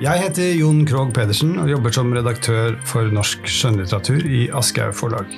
Jeg 0.00 0.16
heter 0.16 0.54
Jon 0.56 0.78
Krogh 0.88 1.10
Pedersen 1.12 1.58
og 1.60 1.68
jobber 1.68 1.92
som 1.92 2.08
redaktør 2.16 2.72
for 2.88 3.10
norsk 3.12 3.44
skjønnlitteratur 3.44 4.22
i 4.24 4.46
Aschehoug 4.56 4.94
Forlag. 4.96 5.34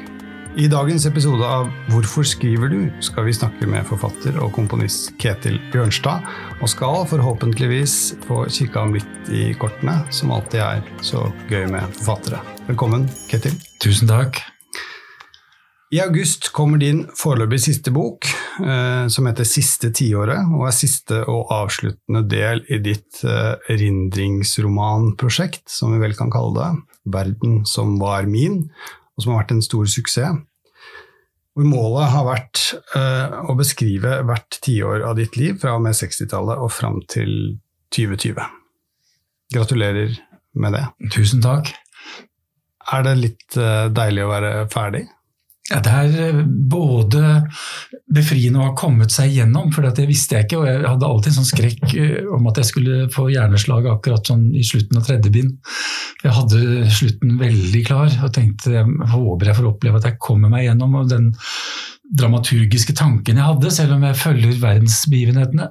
I 0.54 0.68
dagens 0.70 1.02
episode 1.08 1.42
av 1.42 1.66
Hvorfor 1.90 2.22
skriver 2.22 2.70
du? 2.70 2.76
skal 3.02 3.26
vi 3.26 3.34
snakke 3.34 3.66
med 3.66 3.82
forfatter 3.88 4.38
og 4.38 4.52
komponist 4.54 5.16
Ketil 5.18 5.58
Bjørnstad, 5.72 6.22
og 6.60 6.70
skal 6.70 7.02
forhåpentligvis 7.10 7.96
få 8.28 8.44
kikka 8.46 8.84
ham 8.84 8.94
litt 8.94 9.34
i 9.34 9.48
kortene, 9.58 9.96
som 10.14 10.30
alltid 10.30 10.62
er 10.62 10.86
så 11.02 11.24
gøy 11.50 11.66
med 11.66 11.98
forfattere. 11.98 12.38
Velkommen, 12.70 13.10
Ketil. 13.32 13.58
Tusen 13.82 14.14
takk. 14.14 14.44
I 15.90 16.04
august 16.06 16.52
kommer 16.54 16.78
din 16.78 17.08
foreløpig 17.18 17.64
siste 17.66 17.90
bok, 17.90 18.30
som 19.12 19.26
heter 19.28 19.46
Siste 19.48 19.90
tiåret, 19.94 20.44
og 20.52 20.66
er 20.68 20.74
siste 20.76 21.22
og 21.30 21.52
avsluttende 21.54 22.22
del 22.28 22.62
i 22.72 22.78
ditt 22.84 23.22
eh, 23.24 23.54
erindringsromanprosjekt, 23.72 25.64
som 25.70 25.92
vi 25.94 26.00
vel 26.02 26.16
kan 26.18 26.30
kalle 26.32 26.54
det, 26.58 26.70
Verden 27.12 27.62
som 27.66 27.98
var 28.00 28.28
min, 28.30 28.70
og 29.16 29.24
som 29.24 29.32
har 29.32 29.42
vært 29.42 29.54
en 29.56 29.64
stor 29.64 29.86
suksess. 29.90 30.42
Hvor 31.52 31.68
målet 31.68 32.12
har 32.14 32.24
vært 32.24 32.60
eh, 32.96 33.34
å 33.48 33.56
beskrive 33.58 34.22
hvert 34.28 34.60
tiår 34.64 35.04
av 35.04 35.18
ditt 35.20 35.36
liv, 35.36 35.58
fra 35.60 35.76
og 35.76 35.82
med 35.84 35.96
60-tallet 35.98 36.62
og 36.64 36.72
fram 36.72 37.02
til 37.12 37.58
2020. 37.92 38.40
Gratulerer 39.52 40.16
med 40.56 40.76
det. 40.78 40.84
Tusen 41.12 41.42
takk. 41.44 41.74
Er 42.92 43.04
det 43.04 43.18
litt 43.20 43.58
eh, 43.60 43.88
deilig 43.92 44.24
å 44.24 44.32
være 44.32 44.52
ferdig? 44.72 45.04
Ja, 45.70 45.78
det 45.84 45.92
er 45.92 46.16
eh, 46.26 46.40
både 46.46 47.20
befriende 48.12 48.60
å 48.60 48.66
ha 48.68 48.74
kommet 48.78 49.12
seg 49.14 49.32
gjennom, 49.36 49.70
for 49.74 49.86
det 49.86 50.06
visste 50.08 50.36
jeg 50.36 50.46
ikke. 50.46 50.60
Og 50.60 50.68
jeg 50.68 50.82
hadde 50.86 51.08
alltid 51.08 51.30
en 51.32 51.38
sånn 51.38 51.48
skrekk 51.50 51.94
eh, 51.98 52.18
om 52.36 52.50
at 52.50 52.60
jeg 52.60 52.70
skulle 52.70 52.98
få 53.12 53.28
hjerneslag 53.32 53.88
akkurat 53.94 54.32
sånn 54.32 54.50
i 54.58 54.64
slutten 54.66 55.00
av 55.00 55.06
tredje 55.08 55.32
bind. 55.34 55.56
Jeg 56.22 56.36
hadde 56.36 56.90
slutten 56.92 57.38
veldig 57.40 57.86
klar 57.88 58.12
og 58.22 58.34
tenkte 58.34 58.76
jeg 58.76 59.08
håper 59.14 59.50
jeg 59.50 59.58
får 59.58 59.72
oppleve 59.72 59.98
at 59.98 60.10
jeg 60.10 60.20
kommer 60.22 60.52
meg 60.52 60.68
gjennom. 60.68 61.00
og 61.00 61.10
den 61.10 61.32
dramaturgiske 62.12 62.92
tanken 62.98 63.38
jeg 63.38 63.46
hadde, 63.46 63.70
selv 63.72 63.96
om 63.96 64.02
jeg 64.04 64.18
følger 64.20 64.58
verdensbegivenhetene. 64.60 65.68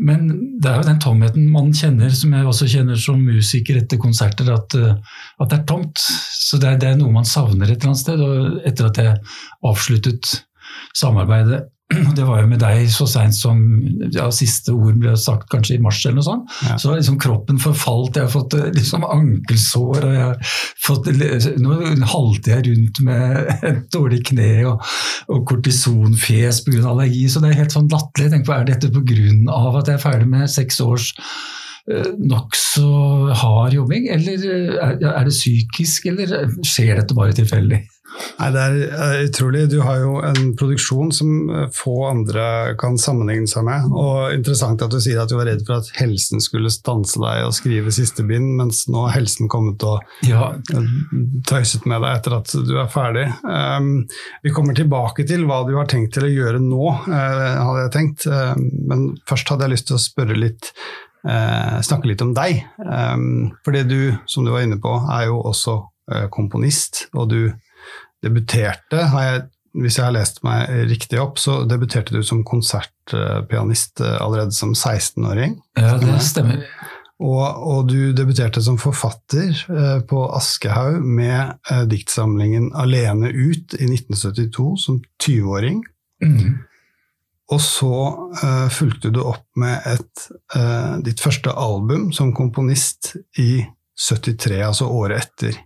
Men 0.00 0.28
det 0.62 0.70
er 0.70 0.78
jo 0.78 0.86
den 0.86 1.00
tomheten 1.02 1.48
man 1.52 1.72
kjenner, 1.76 2.12
som 2.14 2.32
jeg 2.32 2.48
også 2.48 2.68
kjenner 2.72 3.00
som 3.00 3.20
musiker 3.20 3.80
etter 3.80 4.00
konserter, 4.00 4.48
at, 4.54 4.76
eh, 4.78 4.96
at 5.38 5.50
det 5.50 5.60
er 5.60 5.66
tomt. 5.68 6.00
Så 6.00 6.60
det 6.60 6.70
er, 6.72 6.80
det 6.80 6.92
er, 6.92 7.00
noe 7.00 7.12
man 7.12 7.28
savner 7.28 7.68
et 7.68 7.76
eller 7.76 7.92
annet 7.92 8.04
sted. 8.04 8.22
Og 8.24 8.62
etter 8.68 8.88
at 8.88 9.02
jeg 9.02 9.18
avsluttet 9.68 10.32
samarbeidet 10.96 11.66
det 11.88 12.24
var 12.26 12.42
jo 12.42 12.48
med 12.50 12.60
deg 12.60 12.90
så 12.92 13.06
seint 13.08 13.32
som 13.32 13.60
ja, 14.12 14.26
siste 14.34 14.74
ord 14.76 14.98
ble 15.00 15.14
sagt 15.16 15.46
kanskje 15.52 15.78
i 15.78 15.80
mars, 15.80 16.02
eller 16.04 16.18
noe 16.18 16.26
sånt. 16.26 16.56
Ja. 16.66 16.76
Så 16.76 16.90
har 16.90 16.98
liksom 16.98 17.16
kroppen 17.20 17.60
forfalt. 17.62 18.18
Jeg 18.18 18.26
har 18.26 18.34
fått 18.34 18.56
eh, 18.58 18.66
liksom 18.76 19.06
ankelsår, 19.08 20.04
og 20.04 20.12
jeg 20.12 20.26
har 20.26 20.58
fått, 20.84 21.08
nå 21.62 21.78
halter 22.12 22.58
jeg 22.58 22.66
rundt 22.68 23.00
med 23.08 23.52
et 23.70 23.86
dårlig 23.94 24.20
kne 24.28 24.50
og, 24.68 24.84
og 25.32 25.46
kortisonfjes 25.48 26.60
pga. 26.66 26.82
allergi. 26.92 27.24
Så 27.32 27.40
det 27.40 27.54
er 27.54 27.62
helt 27.62 27.78
sånn 27.78 27.88
latterlig. 27.92 28.34
Tenk 28.34 28.48
på, 28.50 28.58
Er 28.58 28.68
dette 28.68 28.92
pga. 28.92 29.08
at 29.80 29.88
jeg 29.88 29.96
er 29.96 30.04
ferdig 30.04 30.28
med 30.28 30.52
seks 30.52 30.82
års 30.84 31.14
uh, 31.88 32.12
nokså 32.20 33.32
hard 33.32 33.78
jobbing, 33.78 34.10
eller 34.12 34.44
er, 34.44 34.98
er 35.08 35.24
det 35.24 35.32
psykisk, 35.32 36.12
eller 36.12 36.52
skjer 36.60 37.00
dette 37.00 37.16
bare 37.16 37.32
tilfeldig? 37.40 37.80
Nei, 38.38 38.50
Det 38.54 38.62
er 38.94 39.24
utrolig. 39.26 39.64
Du 39.70 39.80
har 39.82 39.98
jo 40.02 40.18
en 40.24 40.52
produksjon 40.58 41.10
som 41.14 41.50
eh, 41.50 41.66
få 41.74 41.94
andre 42.08 42.74
kan 42.80 42.98
sammenligne 43.00 43.48
seg 43.50 43.66
med. 43.66 43.88
Og 43.92 44.34
Interessant 44.36 44.82
at 44.84 44.94
du 44.94 45.00
sier 45.02 45.20
at 45.22 45.30
du 45.30 45.36
var 45.38 45.48
redd 45.50 45.64
for 45.66 45.82
at 45.82 45.90
helsen 45.98 46.42
skulle 46.44 46.72
stanse 46.72 47.20
deg 47.22 47.46
og 47.46 47.56
skrive 47.56 47.92
siste 47.94 48.24
bind, 48.28 48.54
mens 48.60 48.84
nå 48.90 49.06
har 49.06 49.16
helsen 49.18 49.50
kommet 49.50 49.82
og 49.86 50.02
ja. 50.26 50.52
tøyset 51.48 51.86
med 51.88 52.02
deg 52.04 52.20
etter 52.20 52.38
at 52.38 52.54
du 52.68 52.74
er 52.78 52.90
ferdig. 52.92 53.26
Um, 53.44 54.06
vi 54.44 54.54
kommer 54.54 54.76
tilbake 54.76 55.26
til 55.28 55.46
hva 55.48 55.62
du 55.66 55.74
har 55.78 55.90
tenkt 55.90 56.14
til 56.16 56.28
å 56.28 56.32
gjøre 56.32 56.62
nå, 56.62 56.86
uh, 57.08 57.12
hadde 57.12 57.84
jeg 57.84 57.94
tenkt. 57.98 58.26
Uh, 58.30 58.54
men 58.88 59.10
først 59.28 59.52
hadde 59.52 59.66
jeg 59.66 59.76
lyst 59.76 59.90
til 59.90 59.98
å 59.98 60.02
spørre 60.02 60.38
litt 60.38 60.72
uh, 61.26 61.78
snakke 61.84 62.10
litt 62.12 62.24
om 62.24 62.34
deg. 62.36 62.62
Um, 62.82 63.54
fordi 63.66 63.84
du, 63.88 64.00
som 64.30 64.46
du 64.46 64.54
var 64.54 64.66
inne 64.66 64.80
på, 64.82 64.94
er 65.12 65.28
jo 65.28 65.42
også 65.50 65.80
komponist. 66.32 67.02
og 67.12 67.26
du 67.28 67.40
debuterte, 68.24 69.04
jeg, 69.04 69.42
hvis 69.78 69.98
jeg 69.98 70.06
har 70.08 70.14
lest 70.16 70.42
meg 70.46 70.70
riktig 70.90 71.20
opp, 71.22 71.38
så 71.40 71.62
debuterte 71.68 72.16
du 72.16 72.22
som 72.26 72.44
konsertpianist 72.46 74.02
eh, 74.04 74.16
allerede 74.22 74.56
som 74.56 74.74
16-åring. 74.74 75.58
Ja, 75.78 75.96
det 76.02 76.20
stemmer. 76.26 76.64
Og, 77.18 77.42
og, 77.42 77.88
du 77.90 78.12
debuterte 78.14 78.62
som 78.62 78.78
forfatter 78.78 79.50
eh, 79.50 80.00
på 80.06 80.22
Aschehoug 80.38 81.02
med 81.02 81.58
eh, 81.70 81.82
diktsamlingen 81.90 82.70
'Alene 82.70 83.32
ut' 83.32 83.74
i 83.74 83.88
1972 83.90 84.76
som 84.78 85.00
20-åring. 85.24 85.82
Mm. 86.22 86.60
Og 87.50 87.60
så 87.64 87.94
eh, 88.38 88.68
fulgte 88.70 89.10
du 89.10 89.22
opp 89.24 89.48
med 89.58 89.82
et, 89.88 90.28
ditt 91.02 91.20
første 91.20 91.50
album 91.50 92.12
som 92.12 92.34
komponist 92.36 93.16
i 93.38 93.64
73, 93.98 94.60
altså 94.62 94.86
året 94.86 95.24
etter 95.24 95.56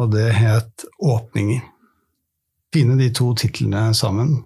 og 0.00 0.14
det 0.14 0.30
het 0.34 0.86
Åpninger. 0.98 1.60
Fine 2.74 2.96
de 3.00 3.10
to 3.14 3.32
titlene 3.34 3.90
sammen. 3.94 4.38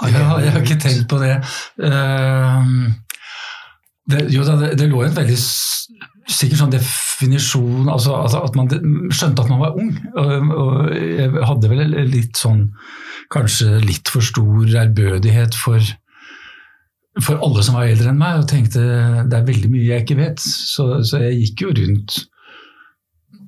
Ja, 0.00 0.38
jeg 0.40 0.52
har 0.54 0.62
ikke 0.62 0.80
tenkt 0.80 1.08
på 1.10 1.18
det. 1.20 1.34
Uh, 1.76 2.64
det 4.10 4.26
jo 4.32 4.44
da, 4.46 4.56
det, 4.62 4.72
det, 4.80 4.88
lå 4.90 5.02
en 5.04 5.16
veldig 5.16 5.36
sikkert 6.30 6.60
sånn 6.60 6.72
definisjon 6.72 7.90
altså, 7.90 8.14
altså, 8.16 8.40
At 8.46 8.56
man 8.58 8.70
skjønte 9.12 9.44
at 9.44 9.50
man 9.50 9.60
var 9.60 9.76
ung. 9.78 9.90
Og, 10.14 10.52
og 10.56 10.94
jeg 10.94 11.30
hadde 11.50 11.70
vel 11.72 11.96
litt 12.10 12.40
sånn 12.40 12.68
Kanskje 13.30 13.76
litt 13.84 14.10
for 14.10 14.24
stor 14.24 14.78
ærbødighet 14.84 15.58
for 15.58 15.84
for 17.20 17.40
alle 17.42 17.62
som 17.66 17.74
var 17.74 17.88
eldre 17.90 18.12
enn 18.12 18.20
meg, 18.20 18.36
og 18.38 18.46
tenkte 18.48 18.80
det 19.26 19.34
er 19.34 19.46
veldig 19.48 19.68
mye 19.72 19.88
jeg 19.88 20.04
ikke 20.04 20.16
vet. 20.20 20.40
Så, 20.40 20.84
så 21.04 21.18
jeg 21.24 21.40
gikk 21.40 21.64
jo 21.64 21.72
rundt 21.74 22.20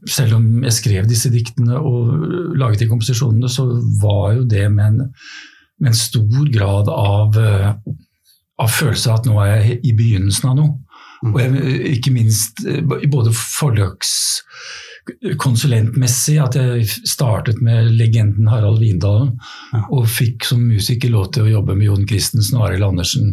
selv 0.08 0.36
om 0.38 0.64
jeg 0.66 0.72
skrev 0.74 1.06
disse 1.08 1.30
diktene 1.32 1.78
og 1.78 2.06
laget 2.58 2.80
de 2.82 2.88
komposisjonene, 2.90 3.48
så 3.50 3.62
var 4.02 4.32
jo 4.38 4.42
det 4.48 4.72
med 4.72 4.86
en, 4.86 4.98
med 5.82 5.88
en 5.92 5.98
stor 5.98 6.48
grad 6.54 6.86
av, 6.92 7.38
eh, 7.38 7.70
av, 8.58 8.68
følelse 8.70 9.10
av 9.10 9.14
at 9.20 9.26
nå 9.28 9.34
er 9.42 9.48
jeg 9.52 9.64
i 9.86 9.92
begynnelsen 9.98 10.48
av 10.50 10.56
noe. 10.58 10.72
Mm. 11.22 11.32
Og 11.32 11.38
jeg, 11.42 11.50
ikke 11.98 12.14
minst 12.14 12.54
eh, 12.66 12.82
både 13.12 13.30
forlagskonsulentmessig, 13.38 16.36
at 16.42 16.54
jeg 16.58 16.86
startet 17.08 17.58
med 17.62 17.90
legenden 17.94 18.48
Harald 18.50 18.78
Vindalen, 18.82 19.30
og 19.88 20.08
fikk 20.10 20.44
som 20.50 20.60
musiker 20.66 21.10
lov 21.14 21.26
til 21.34 21.42
å 21.46 21.52
jobbe 21.58 21.72
med 21.78 21.86
Jon 21.90 22.08
Christensen 22.10 22.58
og 22.58 22.64
Arild 22.68 22.86
Andersen 22.90 23.26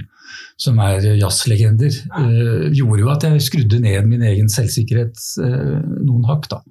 som 0.59 0.79
er 0.83 1.05
jazzlegender, 1.19 2.01
eh, 2.19 2.65
gjorde 2.75 3.03
jo 3.03 3.13
at 3.13 3.27
jeg 3.27 3.45
skrudde 3.45 3.79
ned 3.83 4.09
min 4.09 4.25
egen 4.27 4.51
selvsikkerhet 4.51 5.23
eh, 5.45 5.79
noen 6.03 6.27
hakk. 6.29 6.49
da. 6.51 6.61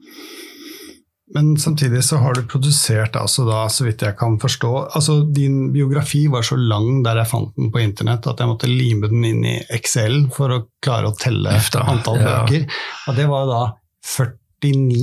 Men 1.34 1.56
samtidig 1.60 2.04
så 2.04 2.16
har 2.22 2.34
du 2.34 2.46
produsert, 2.48 3.16
altså 3.16 3.44
da, 3.44 3.66
så 3.68 3.84
vidt 3.84 4.02
jeg 4.04 4.16
kan 4.16 4.38
forstå 4.40 4.70
altså 4.96 5.18
Din 5.34 5.74
biografi 5.74 6.22
var 6.32 6.46
så 6.46 6.56
lang 6.56 7.02
der 7.04 7.20
jeg 7.20 7.28
fant 7.28 7.50
den 7.58 7.68
på 7.74 7.82
internett 7.82 8.26
at 8.30 8.40
jeg 8.40 8.48
måtte 8.48 8.70
lime 8.70 9.10
den 9.12 9.26
inn 9.28 9.42
i 9.44 9.58
Excel 9.76 10.22
for 10.32 10.54
å 10.54 10.62
klare 10.84 11.10
å 11.10 11.16
telle 11.20 11.52
Efter, 11.58 11.84
antall 11.84 12.22
ja. 12.22 12.30
bøker. 12.30 12.64
Og 13.10 13.18
det 13.18 13.28
var 13.28 13.44
da 13.50 13.60
49 14.08 15.02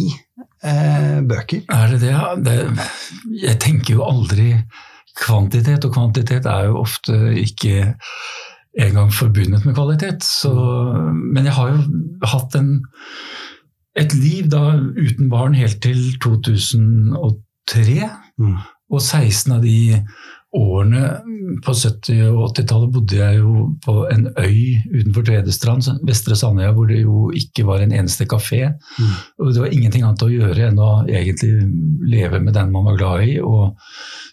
eh, 0.65 1.21
bøker. 1.29 1.61
Er 1.69 1.93
det 1.93 2.01
det? 2.07 2.11
Ja? 2.15 2.33
Det, 2.41 2.57
jeg 3.45 3.61
tenker 3.61 3.99
jo 3.99 4.07
aldri 4.07 4.49
kvantitet, 5.15 5.85
og 5.85 5.93
kvantitet 5.95 6.45
er 6.49 6.69
jo 6.69 6.81
ofte 6.81 7.15
ikke 7.39 7.93
engang 8.75 9.13
forbundet 9.13 9.65
med 9.65 9.75
kvalitet. 9.75 10.23
Så, 10.23 10.51
men 11.13 11.45
jeg 11.47 11.55
har 11.55 11.71
jo 11.71 11.79
hatt 12.27 12.55
en, 12.59 12.71
et 13.95 14.13
liv 14.17 14.49
da 14.51 14.75
uten 14.75 15.29
barn 15.31 15.55
helt 15.55 15.81
til 15.85 16.19
2003. 16.23 18.09
Mm. 18.37 18.57
Og 18.93 19.01
16 19.01 19.55
av 19.55 19.63
de 19.63 20.03
årene 20.55 21.03
på 21.65 21.73
70- 21.75 22.29
og 22.31 22.55
80-tallet 22.55 22.91
bodde 22.93 23.17
jeg 23.19 23.39
jo 23.39 23.65
på 23.83 23.95
en 24.11 24.27
øy 24.39 24.81
utenfor 24.93 25.25
Tvedestrand, 25.27 25.87
Vestre 26.07 26.37
Sandøya, 26.39 26.73
hvor 26.75 26.89
det 26.89 27.01
jo 27.01 27.29
ikke 27.35 27.65
var 27.67 27.83
en 27.83 27.93
eneste 27.95 28.27
kafé. 28.29 28.61
Mm. 28.99 29.15
Og 29.41 29.53
det 29.53 29.63
var 29.63 29.75
ingenting 29.75 30.05
annet 30.05 30.25
å 30.25 30.31
gjøre 30.31 30.69
enn 30.69 30.81
å 30.81 30.91
egentlig 31.05 31.51
leve 32.11 32.41
med 32.43 32.55
den 32.57 32.71
man 32.73 32.87
var 32.89 32.99
glad 32.99 33.25
i, 33.27 33.37
og 33.43 33.75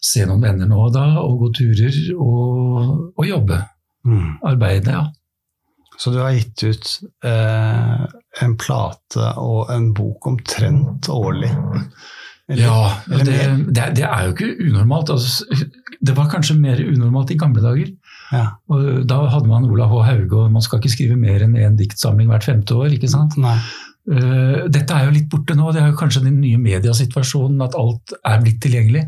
se 0.03 0.27
noen 0.29 0.45
venner 0.45 0.71
nå 0.71 0.79
og 0.87 0.95
da, 0.95 1.07
og 1.23 1.43
gå 1.45 1.53
turer 1.61 1.99
og, 2.17 3.13
og 3.17 3.29
jobbe 3.29 3.59
mm. 4.09 4.31
Arbeide, 4.53 4.97
ja. 4.97 5.07
Så 5.99 6.11
du 6.11 6.19
har 6.19 6.33
gitt 6.35 6.63
ut 6.65 6.89
eh, 7.29 8.07
en 8.43 8.55
plate 8.59 9.35
og 9.39 9.71
en 9.71 9.93
bok 9.95 10.27
omtrent 10.27 11.07
årlig? 11.13 11.53
Eller, 12.51 12.65
ja, 12.65 12.79
eller 13.07 13.25
det, 13.25 13.39
det, 13.71 13.85
det, 13.97 14.07
er 14.09 14.27
jo 14.27 14.33
ikke 14.35 14.51
unormalt. 14.67 15.13
Altså, 15.15 15.47
det 16.03 16.17
var 16.17 16.31
kanskje 16.33 16.59
mer 16.59 16.81
unormalt 16.83 17.31
i 17.31 17.39
gamle 17.39 17.63
dager. 17.63 17.93
Ja. 18.33 18.49
Og 18.73 19.07
da 19.09 19.21
hadde 19.31 19.51
man 19.51 19.69
Olav 19.71 19.93
H. 19.93 20.03
Hauge, 20.09 20.41
og 20.41 20.53
man 20.53 20.65
skal 20.65 20.81
ikke 20.81 20.93
skrive 20.93 21.17
mer 21.21 21.45
enn 21.45 21.55
én 21.59 21.79
diktsamling 21.79 22.33
hvert 22.33 22.49
femte 22.49 22.77
år. 22.77 22.91
ikke 22.97 23.11
sant? 23.13 23.39
Nei. 23.41 23.57
Uh, 24.03 24.67
dette 24.73 24.97
er 24.97 25.07
jo 25.07 25.15
litt 25.15 25.31
borte 25.31 25.55
nå. 25.55 25.71
Det 25.71 25.85
er 25.85 25.93
jo 25.93 26.01
kanskje 26.01 26.25
den 26.27 26.41
nye 26.43 26.59
mediasituasjonen, 26.61 27.63
at 27.63 27.79
alt 27.79 28.17
er 28.19 28.43
blitt 28.43 28.61
tilgjengelig. 28.65 29.07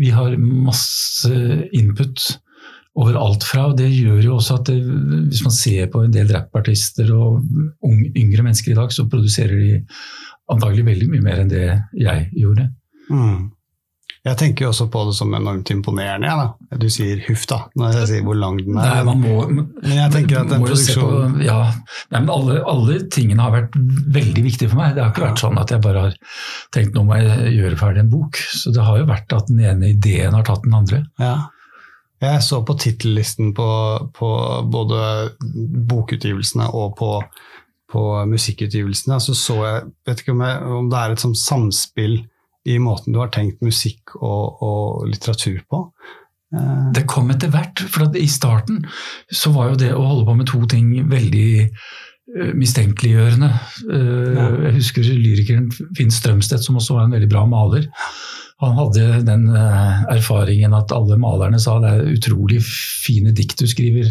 Vi 0.00 0.12
har 0.14 0.36
masse 0.38 1.32
input 1.76 2.28
overalt 3.00 3.44
fra, 3.46 3.68
og 3.70 3.78
det 3.78 3.88
gjør 3.88 4.20
jo 4.24 4.36
også 4.36 4.58
at 4.58 4.68
det, 4.68 4.80
hvis 5.30 5.44
man 5.46 5.54
ser 5.54 5.88
på 5.92 6.02
en 6.04 6.14
del 6.14 6.30
rappartister 6.34 7.12
og 7.14 7.38
unge, 7.86 8.10
yngre 8.18 8.44
mennesker 8.44 8.74
i 8.74 8.78
dag, 8.78 8.92
så 8.92 9.06
produserer 9.08 9.56
de 9.56 9.78
antagelig 10.50 10.86
veldig 10.90 11.08
mye 11.14 11.24
mer 11.24 11.42
enn 11.44 11.50
det 11.52 11.64
jeg 11.98 12.28
gjorde. 12.36 12.68
Mm. 13.10 13.48
Jeg 14.20 14.36
tenker 14.36 14.66
jo 14.66 14.70
også 14.74 14.84
på 14.92 15.02
det 15.08 15.14
som 15.16 15.30
enormt 15.32 15.70
imponerende. 15.72 16.28
Ja, 16.28 16.34
da. 16.36 16.76
Du 16.76 16.90
sier 16.92 17.22
huff, 17.24 17.46
da, 17.48 17.62
når 17.78 17.94
jeg 18.02 18.08
sier 18.10 18.24
hvor 18.26 18.36
lang 18.36 18.58
den 18.60 18.76
er. 18.76 18.90
Nei, 18.98 19.04
man 19.08 19.22
må, 19.22 19.36
men 19.48 19.94
jeg 19.96 20.12
tenker 20.12 20.42
at 20.42 20.50
den 20.50 20.64
produksjonen 20.66 21.38
på, 21.38 21.44
ja, 21.46 21.56
nei, 22.12 22.18
men 22.18 22.28
alle, 22.34 22.58
alle, 22.68 22.98
tingene 23.14 23.46
har 23.46 23.54
vært 23.54 23.78
veldig 24.18 24.44
viktige 24.44 24.72
for 24.72 24.82
meg. 24.82 24.92
Det 24.96 25.06
har 25.06 25.14
ikke 25.14 25.24
vært 25.24 25.40
sånn 25.40 25.62
at 25.62 25.72
jeg 25.72 25.84
bare 25.86 26.02
har 26.04 26.18
tenkt 26.76 26.98
nå 26.98 27.06
må 27.08 27.16
jeg 27.16 27.54
gjøre 27.54 27.80
ferdig 27.80 28.04
en 28.04 28.12
bok. 28.12 28.42
Så 28.60 28.74
det 28.76 28.84
har 28.84 29.00
jo 29.00 29.08
vært 29.08 29.36
at 29.38 29.48
den 29.48 29.64
ene 29.72 29.94
ideen 29.94 30.36
har 30.36 30.44
tatt 30.50 30.68
den 30.68 30.76
andre. 30.82 31.00
Ja. 31.22 31.32
Jeg 32.20 32.42
så 32.44 32.60
på 32.68 32.76
tittellisten 32.76 33.54
på, 33.56 33.66
på, 34.12 34.30
både 34.68 35.00
bokutgivelsene 35.88 36.68
og 36.76 36.92
på, 36.98 37.14
på 37.90 38.02
musikkutgivelsene. 38.30 39.18
Så 39.22 39.34
så 39.38 39.58
jeg 39.64 39.88
vet 40.08 40.22
ikke 40.22 40.36
om, 40.36 40.44
jeg, 40.46 40.62
om 40.80 40.90
det 40.92 41.00
er 41.00 41.14
et 41.14 41.24
sånt 41.24 41.40
samspill 41.40 42.20
i 42.68 42.76
måten 42.82 43.14
du 43.14 43.20
har 43.22 43.30
tenkt 43.32 43.62
musikk 43.64 44.14
og, 44.20 44.60
og 44.62 45.06
litteratur 45.08 45.62
på. 45.70 45.84
Eh, 46.56 46.86
det 46.96 47.06
kom 47.10 47.30
etter 47.32 47.52
hvert. 47.52 47.82
for 47.88 48.16
I 48.16 48.28
starten 48.28 48.84
så 49.32 49.52
var 49.54 49.70
jo 49.70 49.80
det 49.80 49.92
å 49.94 50.04
holde 50.04 50.26
på 50.28 50.36
med 50.40 50.50
to 50.50 50.62
ting 50.70 50.92
veldig 51.10 51.52
mistenkeliggjørende. 52.54 53.48
Uh, 53.88 54.34
ja. 54.36 54.48
Jeg 54.68 54.76
husker 54.78 55.08
lyrikeren 55.08 55.70
Finn 55.98 56.12
Strømstedt, 56.14 56.64
som 56.66 56.78
også 56.80 56.98
var 56.98 57.08
en 57.08 57.16
veldig 57.16 57.30
bra 57.30 57.46
maler. 57.48 57.88
Han 58.60 58.76
hadde 58.76 59.22
den 59.24 59.46
uh, 59.54 60.02
erfaringen 60.12 60.74
at 60.76 60.92
alle 60.92 61.16
malerne 61.20 61.58
sa 61.62 61.78
det 61.80 61.92
er 61.94 62.10
utrolig 62.12 62.58
fine 62.60 63.32
dikt 63.36 63.62
du 63.62 63.66
skriver, 63.70 64.10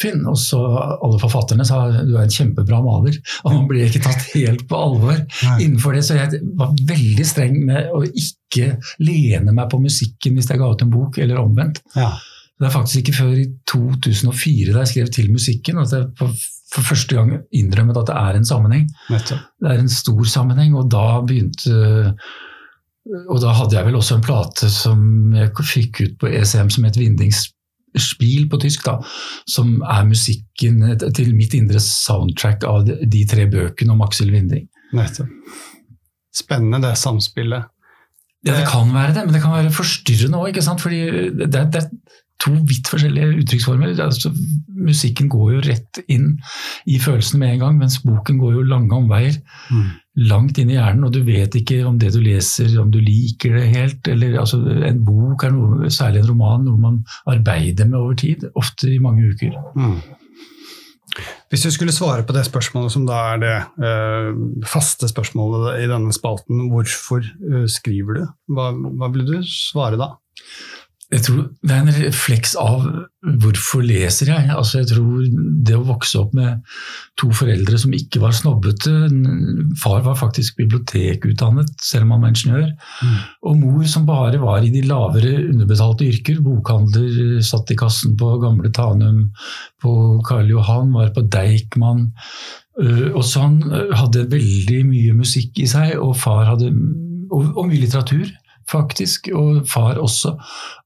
Finn. 0.00 0.26
Og 0.28 0.36
så 0.40 0.60
alle 0.76 1.20
forfatterne 1.22 1.64
sa 1.66 1.86
du 1.96 2.12
er 2.12 2.26
en 2.26 2.34
kjempebra 2.34 2.82
maler. 2.84 3.16
Og 3.46 3.54
man 3.54 3.68
ble 3.70 3.86
ikke 3.86 4.04
tatt 4.04 4.28
helt 4.34 4.66
på 4.68 4.78
alvor 4.78 5.16
Nei. 5.16 5.56
innenfor 5.64 5.96
det. 5.96 6.04
Så 6.04 6.18
jeg 6.18 6.42
var 6.58 6.76
veldig 6.76 7.26
streng 7.26 7.56
med 7.64 7.88
å 7.96 8.04
ikke 8.06 8.74
lene 9.04 9.56
meg 9.56 9.70
på 9.72 9.80
musikken 9.80 10.36
hvis 10.36 10.50
jeg 10.52 10.60
ga 10.60 10.68
ut 10.68 10.84
en 10.84 10.92
bok, 10.92 11.16
eller 11.24 11.40
omvendt. 11.40 11.80
Ja. 11.96 12.12
Det 12.58 12.66
er 12.66 12.74
faktisk 12.74 13.04
ikke 13.04 13.18
før 13.20 13.34
i 13.38 13.48
2004 13.70 14.72
da 14.74 14.82
jeg 14.82 14.90
skrev 14.92 15.10
til 15.14 15.28
musikken 15.30 15.78
at 15.78 15.92
jeg 15.94 16.08
for 16.72 16.84
første 16.84 17.16
gang 17.16 17.32
innrømmet 17.56 17.96
at 18.00 18.10
det 18.10 18.16
er 18.20 18.38
en 18.38 18.48
sammenheng. 18.48 18.88
Nettopp. 19.12 19.44
Det 19.62 19.70
er 19.72 19.82
en 19.82 19.92
stor 19.92 20.22
sammenheng, 20.28 20.76
og 20.76 20.90
da 20.92 21.06
begynte 21.24 22.14
og 23.08 23.38
da 23.40 23.54
hadde 23.56 23.78
jeg 23.78 23.86
vel 23.86 23.96
også 23.96 24.18
en 24.18 24.24
plate 24.24 24.68
som 24.72 25.32
jeg 25.32 25.52
fikk 25.64 26.02
ut 26.02 26.18
på 26.20 26.28
ECM 26.28 26.68
som 26.74 26.84
het 26.84 26.98
Vindingsspiel 27.00 28.48
på 28.52 28.60
tysk, 28.60 28.84
da, 28.84 28.98
som 29.48 29.78
er 29.80 30.04
musikken 30.08 30.82
til 31.16 31.32
mitt 31.36 31.56
indre 31.56 31.80
soundtrack 31.80 32.66
av 32.68 32.84
de 32.84 33.24
tre 33.30 33.48
bøkene 33.48 33.94
om 33.94 34.04
Aksel 34.04 34.34
Winding. 34.34 34.68
Nettopp. 34.96 35.32
Spennende 36.36 36.82
det 36.84 36.98
samspillet. 37.00 37.72
Ja, 38.46 38.54
det 38.54 38.68
kan 38.70 38.92
være 38.94 39.14
det, 39.16 39.24
men 39.26 39.34
det 39.34 39.40
kan 39.42 39.56
være 39.56 39.72
forstyrrende 39.74 40.38
òg. 40.38 40.60
Fordi 40.78 41.00
det, 41.40 41.64
det, 41.74 41.82
to 42.38 42.52
vidt 42.70 42.90
forskjellige 42.90 43.42
uttrykksformer. 43.42 43.96
Altså, 44.04 44.30
musikken 44.78 45.30
går 45.32 45.54
jo 45.56 45.62
rett 45.66 46.02
inn 46.06 46.36
i 46.86 47.00
følelsene 47.02 47.42
med 47.42 47.56
en 47.56 47.64
gang, 47.64 47.80
mens 47.80 47.98
boken 48.04 48.38
går 48.38 48.60
jo 48.60 48.68
lange 48.68 48.94
omveier. 48.94 49.40
Mm 49.72 49.88
langt 50.26 50.58
inn 50.58 50.70
i 50.72 50.76
hjernen, 50.76 51.06
og 51.06 51.14
du 51.14 51.20
vet 51.26 51.54
ikke 51.58 51.82
om 51.86 51.98
det 52.00 52.10
du 52.14 52.20
leser, 52.22 52.72
om 52.80 52.90
du 52.90 52.98
liker 53.02 53.54
det 53.58 53.66
helt. 53.74 54.08
eller 54.10 54.38
altså, 54.40 54.60
En 54.88 55.02
bok, 55.06 55.44
er 55.44 55.54
noe, 55.54 55.90
særlig 55.94 56.22
en 56.22 56.30
roman, 56.32 56.64
noe 56.66 56.80
man 56.82 57.02
arbeider 57.30 57.88
med 57.88 57.98
over 58.00 58.16
tid. 58.18 58.48
Ofte 58.58 58.90
i 58.90 59.02
mange 59.02 59.28
uker. 59.30 59.54
Mm. 59.78 60.00
Hvis 61.50 61.64
du 61.64 61.70
skulle 61.74 61.94
svare 61.94 62.24
på 62.26 62.34
det 62.36 62.44
spørsmålet 62.46 62.92
som 62.94 63.06
da 63.08 63.20
er 63.32 63.38
det 63.42 63.54
eh, 63.86 64.28
faste 64.68 65.08
spørsmålet 65.10 65.84
i 65.84 65.88
denne 65.90 66.14
spalten, 66.14 66.68
hvorfor 66.72 67.24
eh, 67.24 67.64
skriver 67.70 68.20
du? 68.20 68.26
Hva, 68.54 68.70
hva 68.74 69.10
vil 69.14 69.26
du 69.26 69.38
svare 69.46 69.98
da? 70.00 70.12
Jeg 71.08 71.22
tror 71.24 71.44
Det 71.64 71.72
er 71.72 71.78
en 71.80 71.94
refleks 71.96 72.50
av 72.60 72.82
hvorfor 73.40 73.80
leser 73.84 74.28
jeg. 74.28 74.48
Altså 74.52 74.82
jeg 74.82 74.90
tror 74.90 75.22
Det 75.64 75.76
å 75.76 75.86
vokse 75.88 76.20
opp 76.20 76.34
med 76.36 76.60
to 77.18 77.30
foreldre 77.34 77.78
som 77.80 77.94
ikke 77.96 78.20
var 78.22 78.36
snobbete 78.36 78.92
Far 79.80 80.02
var 80.04 80.18
faktisk 80.20 80.58
bibliotekutdannet, 80.60 81.70
selv 81.82 82.06
om 82.06 82.12
han 82.14 82.26
var 82.26 82.34
ingeniør. 82.34 82.68
Mm. 83.00 83.16
Og 83.48 83.60
mor 83.62 83.86
som 83.90 84.06
bare 84.08 84.40
var 84.42 84.64
i 84.64 84.72
de 84.74 84.84
lavere 84.86 85.32
underbetalte 85.48 86.06
yrker. 86.06 86.42
Bokhandler, 86.44 87.40
satt 87.44 87.72
i 87.72 87.78
kassen 87.78 88.16
på 88.18 88.34
gamle 88.42 88.70
Tanum, 88.74 89.28
på 89.82 89.92
Karl 90.28 90.50
Johan, 90.52 90.92
var 90.94 91.14
på 91.16 91.24
Deichman. 91.32 92.08
Øh, 92.82 93.14
og 93.14 93.24
så 93.26 93.46
han 93.46 93.62
øh, 93.64 93.94
hadde 93.96 94.28
veldig 94.30 94.84
mye 94.90 95.16
musikk 95.18 95.58
i 95.62 95.66
seg, 95.70 95.96
og 95.98 96.16
far 96.20 96.44
hadde 96.52 96.70
og, 97.28 97.48
og 97.56 97.66
mye 97.68 97.82
litteratur 97.82 98.28
faktisk, 98.70 99.30
og 99.36 99.62
far 99.70 100.00
også. 100.02 100.34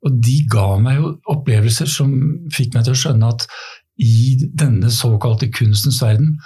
Og 0.02 0.20
de 0.25 0.38
ga 0.50 0.69
meg 0.82 1.00
jo 1.00 1.14
opplevelser 1.32 1.90
som 1.90 2.12
fikk 2.55 2.76
meg 2.76 2.87
til 2.87 2.96
å 2.96 3.02
skjønne 3.05 3.32
at 3.34 3.46
i 4.02 4.37
denne 4.58 4.90
såkalte 4.93 5.50
kunstens 5.52 6.00
verden 6.02 6.38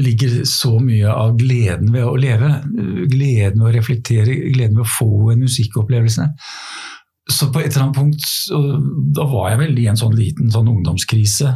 ligger 0.00 0.44
så 0.48 0.76
mye 0.82 1.10
av 1.12 1.34
gleden 1.38 1.90
ved 1.94 2.06
å 2.06 2.16
leve. 2.18 2.50
Gleden 3.10 3.60
ved 3.62 3.68
å 3.68 3.74
reflektere, 3.74 4.38
gleden 4.54 4.78
ved 4.78 4.86
å 4.86 4.94
få 4.98 5.32
en 5.34 5.44
musikkopplevelse. 5.44 6.28
Så 7.30 7.50
på 7.52 7.60
et 7.60 7.70
eller 7.70 7.86
annet 7.86 7.98
punkt 7.98 8.24
da 9.14 9.26
var 9.30 9.52
jeg 9.52 9.60
vel 9.60 9.78
i 9.78 9.86
en 9.90 9.98
sånn 9.98 10.16
liten 10.18 10.50
sånn 10.50 10.70
ungdomskrise 10.72 11.52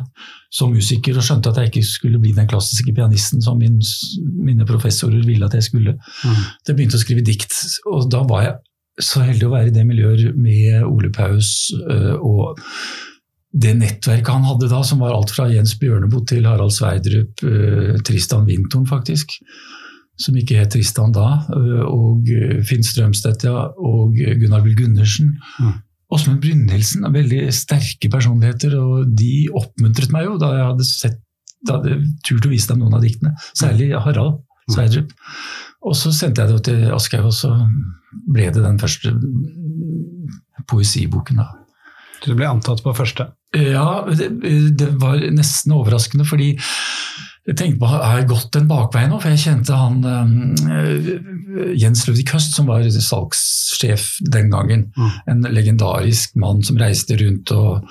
som 0.55 0.75
musiker 0.75 1.17
og 1.19 1.25
skjønte 1.27 1.51
at 1.51 1.59
jeg 1.59 1.73
ikke 1.73 1.87
skulle 1.89 2.21
bli 2.23 2.35
den 2.37 2.47
klassiske 2.51 2.95
pianisten 2.95 3.43
som 3.43 3.59
min, 3.59 3.81
mine 4.39 4.67
professorer 4.69 5.25
ville 5.27 5.47
at 5.49 5.57
jeg 5.59 5.67
skulle. 5.71 5.97
Mm. 5.97 6.45
Jeg 6.69 6.77
begynte 6.77 7.01
å 7.01 7.03
skrive 7.03 7.27
dikt, 7.27 7.57
og 7.91 8.07
da 8.13 8.23
var 8.29 8.47
jeg 8.47 8.55
så 9.01 9.25
heldig 9.27 9.49
å 9.49 9.55
være 9.55 9.71
i 9.71 9.75
det 9.75 9.85
miljøet 9.89 10.37
med 10.39 10.85
Ole 10.87 11.11
Paus 11.15 11.73
øh, 11.75 12.15
og 12.21 12.61
det 13.55 13.77
nettverket 13.79 14.35
han 14.35 14.47
hadde 14.49 14.69
da, 14.71 14.81
som 14.87 15.03
var 15.03 15.15
alt 15.15 15.31
fra 15.31 15.47
Jens 15.51 15.77
Bjørneboe 15.79 16.27
til 16.27 16.47
Harald 16.49 16.75
Sverdrup, 16.75 17.43
øh, 17.47 17.95
Tristan 18.07 18.47
Vintorn 18.49 18.87
faktisk, 18.91 19.37
som 20.19 20.39
ikke 20.39 20.59
het 20.59 20.73
Tristan 20.75 21.15
da, 21.15 21.45
øh, 21.55 21.85
og 21.87 22.31
Finn 22.67 22.87
Strømstedt 22.87 23.47
ja, 23.47 23.69
og 23.79 24.15
Gunnar 24.15 24.65
Bill 24.67 24.79
Gundersen. 24.79 25.37
Mm. 25.63 25.77
Åsmund 26.15 26.43
Brynildsen 26.43 27.07
er 27.07 27.15
veldig 27.15 27.45
sterke 27.55 28.11
personligheter, 28.11 28.75
og 28.79 29.15
de 29.19 29.47
oppmuntret 29.55 30.13
meg 30.15 30.29
jo 30.29 30.39
da 30.43 30.51
jeg 30.55 30.69
hadde 30.73 30.89
sett 30.89 31.23
da 31.65 31.79
hadde 31.79 32.03
turt 32.27 32.45
å 32.45 32.51
vise 32.53 32.69
dem 32.69 32.83
noen 32.83 32.99
av 32.99 33.05
diktene, 33.05 33.33
særlig 33.57 33.95
Harald 33.97 34.43
Sverdrup. 34.71 35.13
Og 35.85 35.97
så 35.99 36.13
sendte 36.17 36.45
jeg 36.45 36.55
det 36.55 36.63
til 36.71 36.87
Aschehoug, 36.95 37.29
og 37.29 37.37
så 37.37 37.53
ble 38.33 38.49
det 38.55 38.65
den 38.65 38.81
første 38.81 39.13
poesiboken. 40.71 41.43
da. 41.43 41.51
Du 42.25 42.33
ble 42.33 42.49
antatt 42.49 42.81
på 42.85 42.95
første? 42.97 43.29
Ja, 43.55 44.05
det, 44.09 44.31
det 44.79 44.91
var 45.01 45.21
nesten 45.35 45.75
overraskende, 45.77 46.25
fordi 46.27 46.55
jeg 47.45 47.59
tenkte 47.61 47.83
på 47.83 47.89
har 47.93 48.23
jeg 48.23 48.31
gått 48.31 48.55
den 48.57 48.69
bakveien 48.71 49.11
nå? 49.13 49.19
For 49.21 49.35
jeg 49.35 49.43
kjente 49.43 49.77
han 49.77 49.99
uh, 50.01 51.75
Jens 51.77 52.07
Ludvig 52.09 52.25
Høst, 52.33 52.57
som 52.57 52.71
var 52.71 52.87
salgssjef 52.89 54.15
den 54.33 54.49
gangen. 54.55 54.87
Mm. 54.97 55.11
En 55.29 55.49
legendarisk 55.53 56.39
mann 56.41 56.65
som 56.65 56.81
reiste 56.81 57.19
rundt 57.21 57.53
og 57.53 57.85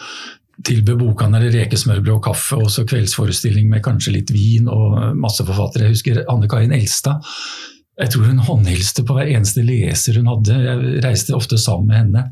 tilbød 0.62 1.00
bokhandlere 1.00 1.52
rekesmørbrød 1.56 2.16
og 2.18 2.24
kaffe, 2.30 2.60
og 2.62 2.72
så 2.72 2.86
kveldsforestilling 2.88 3.70
med 3.72 3.84
kanskje 3.86 4.18
litt 4.18 4.34
vin 4.34 4.70
og 4.72 5.16
masse 5.18 5.46
forfattere. 5.46 5.88
Jeg 5.88 5.98
husker 5.98 6.26
Anne 6.30 6.50
Karin 6.52 6.76
Elstad 6.76 7.24
jeg 7.94 8.10
tror 8.10 8.26
hun 8.26 8.42
håndhilste 8.42 9.04
på 9.06 9.14
hver 9.14 9.30
eneste 9.30 9.62
leser 9.66 10.18
hun 10.18 10.32
hadde. 10.32 10.56
Jeg 10.66 11.02
reiste 11.06 11.36
ofte 11.38 11.60
sammen 11.62 11.92
med 11.92 12.00
henne. 12.00 12.24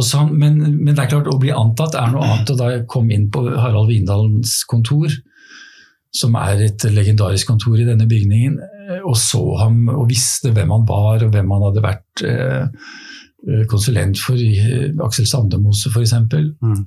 Så, 0.00 0.22
men, 0.30 0.56
men, 0.78 0.94
det 0.94 1.02
er 1.02 1.10
klart, 1.10 1.28
å 1.28 1.36
bli 1.40 1.52
antatt 1.52 1.98
er 2.00 2.08
noe 2.12 2.24
annet. 2.24 2.52
Og 2.54 2.60
da 2.60 2.70
jeg 2.72 2.86
kom 2.90 3.10
inn 3.12 3.26
på 3.32 3.42
Harald 3.52 3.92
Vindalens 3.92 4.62
kontor, 4.70 5.12
som 6.14 6.38
er 6.40 6.62
et 6.70 6.86
legendarisk 6.88 7.50
kontor 7.50 7.76
i 7.76 7.84
denne 7.84 8.06
bygningen, 8.08 8.56
eh, 8.62 9.02
og 9.02 9.18
så 9.20 9.42
ham 9.60 9.90
og 9.92 10.06
visste 10.08 10.54
hvem 10.54 10.72
han 10.72 10.88
var, 10.88 11.26
og 11.26 11.34
hvem 11.34 11.52
han 11.52 11.66
hadde 11.68 11.84
vært 11.84 12.24
eh, 12.30 12.88
konsulent 13.68 14.20
for 14.22 14.40
i 14.40 14.52
eh, 14.62 14.90
Aksel 15.04 15.28
Sandemose 15.28 15.92
f.eks., 15.92 16.14
mm. 16.30 16.84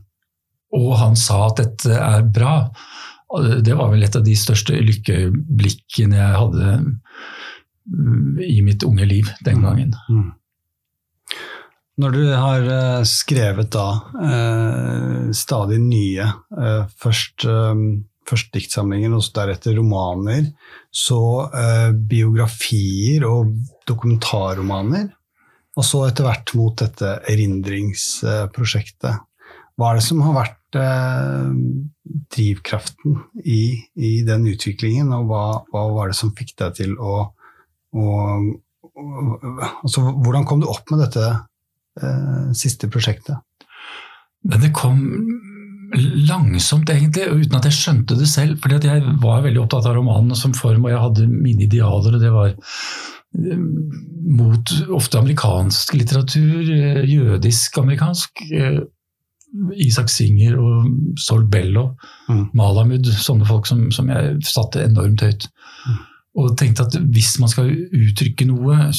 Og 0.75 0.89
han 0.99 1.15
sa 1.19 1.45
at 1.47 1.61
dette 1.61 1.93
er 1.95 2.25
bra, 2.27 2.55
det 3.63 3.75
var 3.75 3.91
vel 3.91 4.05
et 4.07 4.15
av 4.15 4.23
de 4.23 4.35
største 4.39 4.75
lykkeblikkene 4.75 6.15
jeg 6.15 6.41
hadde 6.41 6.75
i 8.43 8.59
mitt 8.63 8.83
unge 8.87 9.07
liv 9.07 9.29
den 9.45 9.59
mm. 9.59 9.65
gangen. 9.65 9.95
Mm. 10.09 10.31
Når 11.97 12.13
du 12.13 12.23
har 12.29 12.67
uh, 12.69 13.03
skrevet 13.09 13.71
da 13.73 13.87
uh, 14.13 15.29
stadig 15.33 15.79
nye, 15.81 16.27
uh, 16.53 16.83
først, 17.01 17.47
først, 18.27 18.51
diktsamlinger 18.53 19.15
og 19.17 19.25
deretter 19.35 19.77
romaner, 19.79 20.51
så 20.91 21.47
biografier 22.09 23.25
og 23.27 23.55
dokumentarromaner, 23.87 25.07
og 25.77 25.85
så 25.85 26.07
etter 26.07 26.25
hvert 26.25 26.53
mot 26.57 26.77
dette 26.79 27.15
erindringsprosjektet. 27.31 29.23
Hva 29.77 29.91
er 29.91 29.99
det 29.99 30.07
som 30.07 30.23
har 30.25 30.35
vært 30.39 30.56
drivkraften 32.35 33.17
i, 33.43 33.83
i, 33.95 34.21
den 34.27 34.47
utviklingen, 34.51 35.11
og 35.15 35.29
hva, 35.29 35.43
hva, 35.71 35.83
var 35.95 36.11
det 36.11 36.17
som 36.19 36.33
fikk 36.35 36.55
deg 36.59 36.75
til 36.81 36.95
å, 36.99 37.31
å 37.95 38.05
altså, 39.83 40.01
Hvordan 40.23 40.47
kom 40.49 40.59
du 40.63 40.67
opp 40.69 40.91
med 40.91 41.05
dette 41.05 41.25
eh, 42.01 42.49
siste 42.57 42.89
prosjektet? 42.91 43.37
Det 44.47 44.71
kom 44.75 44.99
langsomt, 46.27 46.89
egentlig, 46.91 47.27
uten 47.31 47.57
at 47.59 47.67
jeg 47.69 47.77
skjønte 47.77 48.17
det 48.19 48.27
selv. 48.27 48.59
fordi 48.61 48.89
jeg 48.89 49.03
var 49.23 49.45
veldig 49.45 49.61
opptatt 49.63 49.87
av 49.87 49.95
romanen 49.95 50.35
som 50.35 50.53
form, 50.55 50.85
og 50.85 50.91
jeg 50.91 51.03
hadde 51.05 51.27
mine 51.31 51.63
idealer. 51.63 52.15
og 52.15 52.21
det 52.21 52.33
var 52.33 52.49
eh, 52.51 53.63
mot 54.37 54.75
ofte 54.99 55.19
amerikansk 55.21 55.95
litteratur, 55.95 56.61
eh, 56.75 57.03
jødisk-amerikansk. 57.07 58.43
Eh, 59.47 59.87
Isak 59.87 60.09
Singer 60.09 60.57
og 60.59 60.91
Sol 61.19 61.45
Bello, 61.51 61.91
mm. 62.27 62.43
Malamud, 62.57 63.07
sånne 63.07 63.47
folk 63.47 63.67
som, 63.69 63.87
som, 63.95 64.09
jeg 64.11 64.37
satte 64.47 64.85
enormt 64.85 65.23
høyt. 65.25 65.47
Mm. 65.87 65.97
Og 66.37 66.55
tenkte 66.59 66.85
at 66.85 66.97
hvis 67.01 67.37
man 67.41 67.49
skal 67.49 67.71
uttrykke 67.73 68.45
noe 68.45 68.91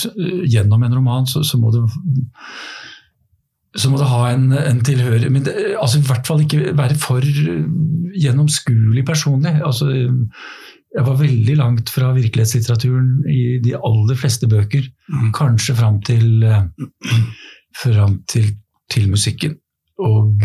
gjennom 0.48 0.82
en 0.82 0.96
roman, 0.98 1.28
så, 1.30 1.44
så 1.46 1.60
må 1.60 1.70
det 1.74 1.84
så 3.78 3.90
må 3.92 3.98
det 4.00 4.08
ha 4.10 4.22
en, 4.32 4.48
en 4.56 4.80
tilhører 4.82 5.28
Men 5.30 5.44
det, 5.46 5.52
altså, 5.78 6.00
i 6.00 6.06
hvert 6.08 6.26
fall 6.26 6.40
ikke 6.42 6.72
være 6.74 6.96
for 6.98 7.22
gjennomskuelig 7.22 9.04
personlig. 9.06 9.52
Altså, 9.62 9.92
jeg 10.96 11.04
var 11.06 11.20
veldig 11.20 11.56
langt 11.60 11.92
fra 11.92 12.08
virkelighetslitteraturen 12.16 13.28
i 13.30 13.60
de 13.62 13.76
aller 13.76 14.18
fleste 14.18 14.48
bøker. 14.50 14.88
Mm. 15.12 15.30
Kanskje 15.36 15.76
fram 15.78 16.00
til, 16.02 16.42
fram 17.84 18.18
til, 18.32 18.50
til 18.90 19.10
musikken. 19.12 19.58
Og 19.98 20.44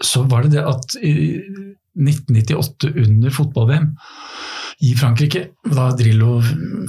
så 0.00 0.22
var 0.30 0.46
det 0.46 0.54
det 0.54 0.64
at 0.64 0.96
i 1.04 1.12
1998, 2.00 2.92
under 3.04 3.34
fotball-VM 3.34 3.90
i 4.86 4.94
Frankrike, 4.96 5.42
da 5.68 5.90
Drillo 5.96 6.38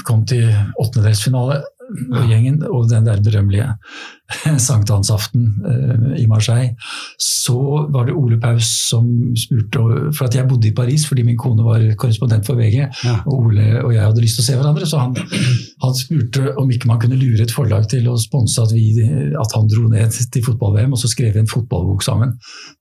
kom 0.08 0.24
til 0.29 0.48
åttendedelsfinale, 0.79 1.60
og 1.91 2.29
gjengen, 2.29 2.62
og 2.67 2.89
den 2.91 3.07
der 3.07 3.21
berømmelige 3.24 3.67
sankthansaften 4.67 5.48
uh, 5.65 6.13
i 6.19 6.25
Marseille, 6.29 6.75
så 7.19 7.57
var 7.91 8.07
det 8.07 8.15
Ole 8.15 8.39
Paus 8.39 8.69
som 8.88 9.07
spurte 9.38 9.81
For 10.15 10.27
at 10.27 10.36
jeg 10.36 10.48
bodde 10.48 10.69
i 10.69 10.74
Paris 10.75 11.03
fordi 11.07 11.25
min 11.27 11.39
kone 11.39 11.65
var 11.65 11.83
korrespondent 12.00 12.48
for 12.48 12.60
VG, 12.60 12.77
ja. 12.79 13.15
og 13.25 13.48
Ole 13.48 13.67
og 13.81 13.93
jeg 13.93 14.03
hadde 14.03 14.24
lyst 14.24 14.39
til 14.39 14.45
å 14.45 14.48
se 14.48 14.57
hverandre, 14.60 14.88
så 14.88 15.01
han, 15.03 15.15
han 15.83 15.98
spurte 15.98 16.55
om 16.62 16.71
ikke 16.71 16.89
man 16.91 17.01
kunne 17.01 17.19
lure 17.19 17.45
et 17.45 17.55
forlag 17.55 17.88
til 17.91 18.07
å 18.12 18.17
sponse 18.21 18.63
at, 18.63 18.75
at 18.75 19.55
han 19.57 19.71
dro 19.71 19.88
ned 19.91 20.19
til 20.33 20.45
fotball-VM, 20.45 20.93
og 20.95 21.01
så 21.01 21.12
skrev 21.12 21.36
vi 21.36 21.43
en 21.43 21.51
fotballbok 21.51 22.05
sammen. 22.05 22.36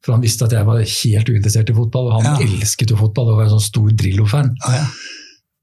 For 0.05 0.15
han 0.15 0.25
visste 0.25 0.47
at 0.47 0.55
jeg 0.57 0.69
var 0.69 0.83
helt 0.83 1.33
uinteressert 1.33 1.73
i 1.73 1.77
fotball, 1.77 2.11
og 2.11 2.21
han 2.21 2.29
ja. 2.31 2.51
elsket 2.51 2.93
jo 2.93 3.01
fotball 3.01 3.33
og 3.33 3.41
var 3.41 3.49
en 3.49 3.57
sånn 3.57 3.71
stor 3.71 3.91
Drillo-fan. 4.03 4.55
Ja, 4.67 4.85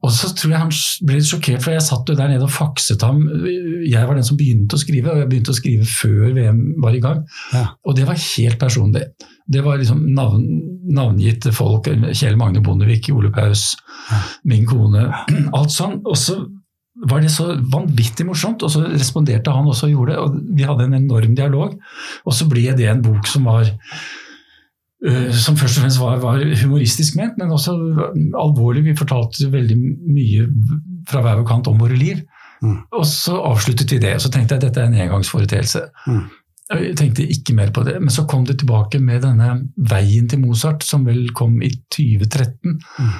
og 0.07 0.13
så 0.15 0.29
tror 0.31 0.53
jeg 0.53 0.61
han 0.61 0.73
ble 1.03 1.17
litt 1.17 1.27
sjokkert, 1.27 1.63
for 1.63 1.75
jeg 1.75 1.83
satt 1.83 2.07
jo 2.07 2.15
der 2.15 2.29
nede 2.31 2.45
og 2.45 2.53
fakset 2.53 3.03
ham. 3.03 3.19
Jeg 3.83 4.07
var 4.07 4.15
den 4.15 4.27
som 4.27 4.37
begynte 4.39 4.77
å 4.77 4.81
skrive, 4.81 5.11
og 5.11 5.19
jeg 5.19 5.29
begynte 5.31 5.51
å 5.51 5.57
skrive 5.57 5.87
før 5.89 6.31
VM 6.37 6.61
var 6.83 6.95
i 6.95 7.01
gang. 7.03 7.23
Ja. 7.51 7.65
Og 7.83 7.97
det 7.97 8.05
var 8.07 8.21
helt 8.21 8.59
personlig. 8.61 9.03
Det 9.47 9.63
var 9.65 9.81
liksom 9.81 10.05
navn, 10.15 10.45
navngitte 10.95 11.51
folk. 11.55 11.89
Kjell 12.15 12.39
Magne 12.39 12.63
Bondevik, 12.63 13.11
Ole 13.11 13.33
Paus, 13.35 13.73
ja. 14.07 14.21
min 14.47 14.63
kone. 14.69 15.09
Alt 15.57 15.75
sånn. 15.75 15.99
Og 16.07 16.15
så 16.19 16.39
var 17.07 17.21
det 17.21 17.33
så 17.33 17.51
vanvittig 17.73 18.25
morsomt, 18.25 18.63
og 18.65 18.71
så 18.73 18.85
responderte 18.87 19.53
han 19.53 19.67
også 19.69 19.89
og 19.89 19.93
gjorde 19.93 20.13
det. 20.13 20.21
Og 20.23 20.55
vi 20.57 20.69
hadde 20.69 20.87
en 20.87 20.97
enorm 21.01 21.35
dialog. 21.37 21.75
Og 22.23 22.37
så 22.39 22.47
ble 22.49 22.71
det 22.79 22.87
en 22.89 23.03
bok 23.05 23.27
som 23.29 23.51
var 23.51 23.67
som 24.97 25.57
først 25.57 25.77
og 25.77 25.83
fremst 25.83 25.99
var, 26.01 26.17
var, 26.23 26.41
humoristisk 26.63 27.17
ment, 27.19 27.37
men 27.37 27.53
også 27.53 27.75
alvorlig. 28.33 28.83
Vi 28.87 28.97
fortalte 28.97 29.51
veldig 29.53 29.77
mye 29.77 30.47
fra 31.09 31.21
hver 31.21 31.37
vår 31.41 31.47
kant 31.47 31.69
om 31.69 31.77
våre 31.81 31.97
liv. 31.97 32.23
Mm. 32.65 32.79
Og 32.97 33.05
så 33.05 33.37
avsluttet 33.45 33.93
vi 33.93 34.01
det. 34.01 34.15
og 34.17 34.25
Så 34.25 34.31
tenkte 34.33 34.55
jeg 34.55 34.63
at 34.63 34.67
dette 34.67 34.81
er 34.81 34.89
en 34.89 34.99
engangsforeteelse. 35.05 35.83
Mm. 36.09 36.23
Jeg 36.67 36.97
tenkte 36.99 37.27
ikke 37.31 37.55
mer 37.55 37.71
på 37.71 37.85
det. 37.87 37.95
Men 38.01 38.11
så 38.11 38.25
kom 38.27 38.45
det 38.47 38.57
tilbake 38.59 38.99
med 38.99 39.21
denne 39.23 39.53
Veien 39.77 40.27
til 40.27 40.41
Mozart, 40.41 40.83
som 40.83 41.05
vel 41.07 41.29
kom 41.37 41.61
i 41.61 41.71
2013. 41.93 42.79
Mm. 42.97 43.15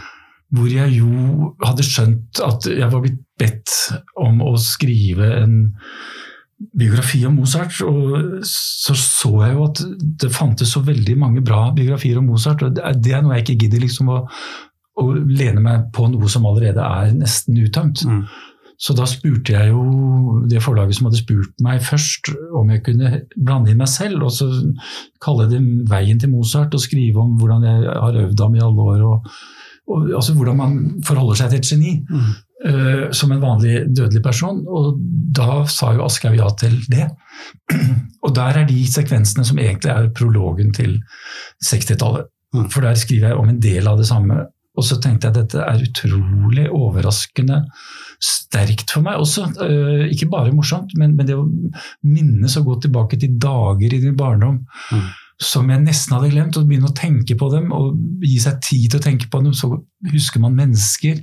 Hvor 0.58 0.68
jeg 0.72 0.98
jo 0.98 1.54
hadde 1.62 1.86
skjønt 1.86 2.42
at 2.44 2.68
jeg 2.72 2.90
var 2.92 3.04
blitt 3.04 3.22
bedt 3.38 3.74
om 4.18 4.42
å 4.42 4.56
skrive 4.60 5.30
en 5.44 5.58
biografi 6.58 7.22
om 7.28 7.36
Mozart, 7.38 7.76
og 7.86 8.42
så 8.48 8.96
så 8.98 9.32
jeg 9.46 9.54
jo 9.54 9.66
at 9.68 9.82
det 10.24 10.34
fantes 10.34 10.72
så 10.74 10.82
veldig 10.86 11.18
mange 11.22 11.44
bra 11.46 11.68
biografier 11.76 12.18
om 12.18 12.32
Mozart. 12.32 12.64
og 12.66 12.78
Det 12.78 13.14
er 13.14 13.22
noe 13.22 13.38
jeg 13.38 13.46
ikke 13.46 13.60
gidder 13.66 13.84
liksom 13.86 14.10
å, 14.14 14.20
å 14.98 15.08
lene 15.14 15.62
meg 15.62 15.90
på 15.94 16.08
noe 16.10 16.30
som 16.32 16.48
allerede 16.50 16.82
er 16.82 17.14
nesten 17.18 17.60
uttømt. 17.62 18.06
Mm. 18.10 18.24
Så 18.78 18.94
da 18.94 19.08
spurte 19.10 19.56
jeg 19.56 19.72
jo 19.72 20.44
det 20.50 20.62
forlaget 20.62 21.00
som 21.00 21.08
hadde 21.10 21.20
spurt 21.20 21.64
meg 21.66 21.82
først 21.86 22.30
om 22.58 22.70
jeg 22.70 22.84
kunne 22.86 23.24
blande 23.34 23.74
inn 23.74 23.80
meg 23.82 23.90
selv, 23.90 24.28
og 24.28 24.34
så 24.34 24.50
kalle 25.24 25.48
det 25.50 25.62
'Veien 25.62 26.20
til 26.22 26.30
Mozart' 26.30 26.78
og 26.78 26.84
skrive 26.84 27.22
om 27.22 27.38
hvordan 27.42 27.66
jeg 27.66 27.90
har 27.90 28.20
øvd 28.26 28.44
ham 28.44 28.56
i 28.56 28.62
alle 28.62 28.90
år. 28.94 29.02
og, 29.02 29.32
og 29.88 30.10
altså 30.14 30.34
Hvordan 30.34 30.58
man 30.58 31.02
forholder 31.04 31.36
seg 31.36 31.50
til 31.50 31.60
et 31.60 31.70
geni. 31.72 31.94
Mm. 32.10 32.34
Uh, 32.58 33.12
som 33.14 33.30
en 33.32 33.42
vanlig 33.44 33.84
dødelig 33.94 34.24
person, 34.26 34.64
og 34.66 34.96
da 35.38 35.60
sa 35.70 35.92
jo 35.94 36.02
Aschehoug 36.08 36.40
ja 36.40 36.48
til 36.58 36.80
det. 36.90 37.06
Og 38.26 38.34
der 38.34 38.58
er 38.58 38.66
de 38.66 38.80
sekvensene 38.90 39.46
som 39.46 39.60
egentlig 39.62 39.92
er 39.94 40.08
prologen 40.18 40.72
til 40.74 40.96
60-tallet. 41.64 42.26
Mm. 42.56 42.66
For 42.74 42.82
der 42.82 42.98
skriver 42.98 43.30
jeg 43.30 43.38
om 43.38 43.52
en 43.52 43.60
del 43.62 43.88
av 43.88 44.02
det 44.02 44.08
samme. 44.10 44.40
Og 44.78 44.86
så 44.86 44.98
tenkte 45.02 45.28
jeg 45.28 45.36
at 45.36 45.38
dette 45.38 45.62
er 45.62 45.84
utrolig 45.86 46.66
overraskende 46.74 47.62
sterkt 48.24 48.90
for 48.94 49.06
meg 49.06 49.22
også. 49.22 49.48
Uh, 49.62 50.08
ikke 50.10 50.30
bare 50.34 50.54
morsomt, 50.56 50.98
men, 50.98 51.14
men, 51.18 51.30
det 51.30 51.38
å 51.38 51.46
minnes 52.06 52.58
og 52.58 52.72
gå 52.72 52.80
tilbake 52.88 53.22
til 53.22 53.38
dager 53.42 53.94
i 53.94 54.02
din 54.02 54.18
barndom. 54.18 54.64
Mm. 54.90 55.08
Som 55.46 55.70
jeg 55.70 55.86
nesten 55.86 56.18
hadde 56.18 56.34
glemt, 56.34 56.58
og 56.58 56.66
begynne 56.70 56.90
å 56.90 56.98
tenke 56.98 57.38
på 57.38 57.50
dem 57.54 57.70
og 57.76 57.98
gi 58.26 58.42
seg 58.42 58.58
tid 58.66 58.90
til 58.90 59.02
å 59.02 59.06
tenke 59.06 59.30
på 59.30 59.46
dem. 59.46 59.54
Så 59.54 59.70
husker 60.10 60.42
man 60.42 60.58
mennesker 60.58 61.22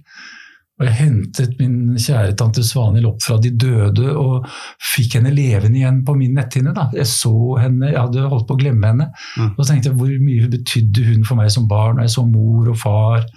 og 0.75 0.88
jeg 0.88 0.95
hentet 0.99 1.52
min 1.61 1.95
kjære 1.95 2.35
tante 2.38 2.64
Svanhild 2.66 3.07
opp 3.07 3.21
fra 3.23 3.37
de 3.38 3.52
døde 3.54 4.09
og 4.19 4.47
fikk 4.83 5.21
henne 5.21 5.31
levende 5.35 5.78
igjen 5.78 6.00
på 6.07 6.16
min 6.19 6.35
netthinne. 6.35 6.73
Da. 6.75 6.88
Jeg 6.99 7.07
så 7.07 7.35
henne, 7.62 7.93
jeg 7.93 8.00
hadde 8.00 8.25
holdt 8.33 8.49
på 8.49 8.57
å 8.57 8.62
glemme 8.64 8.90
henne. 8.90 9.07
Mm. 9.38 9.52
Og 9.52 9.61
så 9.61 9.69
tenkte 9.71 9.93
jeg 9.93 9.99
hvor 10.00 10.16
mye 10.25 10.50
betydde 10.50 11.04
hun 11.12 11.28
for 11.28 11.38
meg 11.38 11.52
som 11.54 11.69
barn, 11.71 12.00
og 12.00 12.09
jeg 12.09 12.16
så 12.16 12.26
mor 12.26 12.73
og 12.73 12.81
far. 12.81 13.28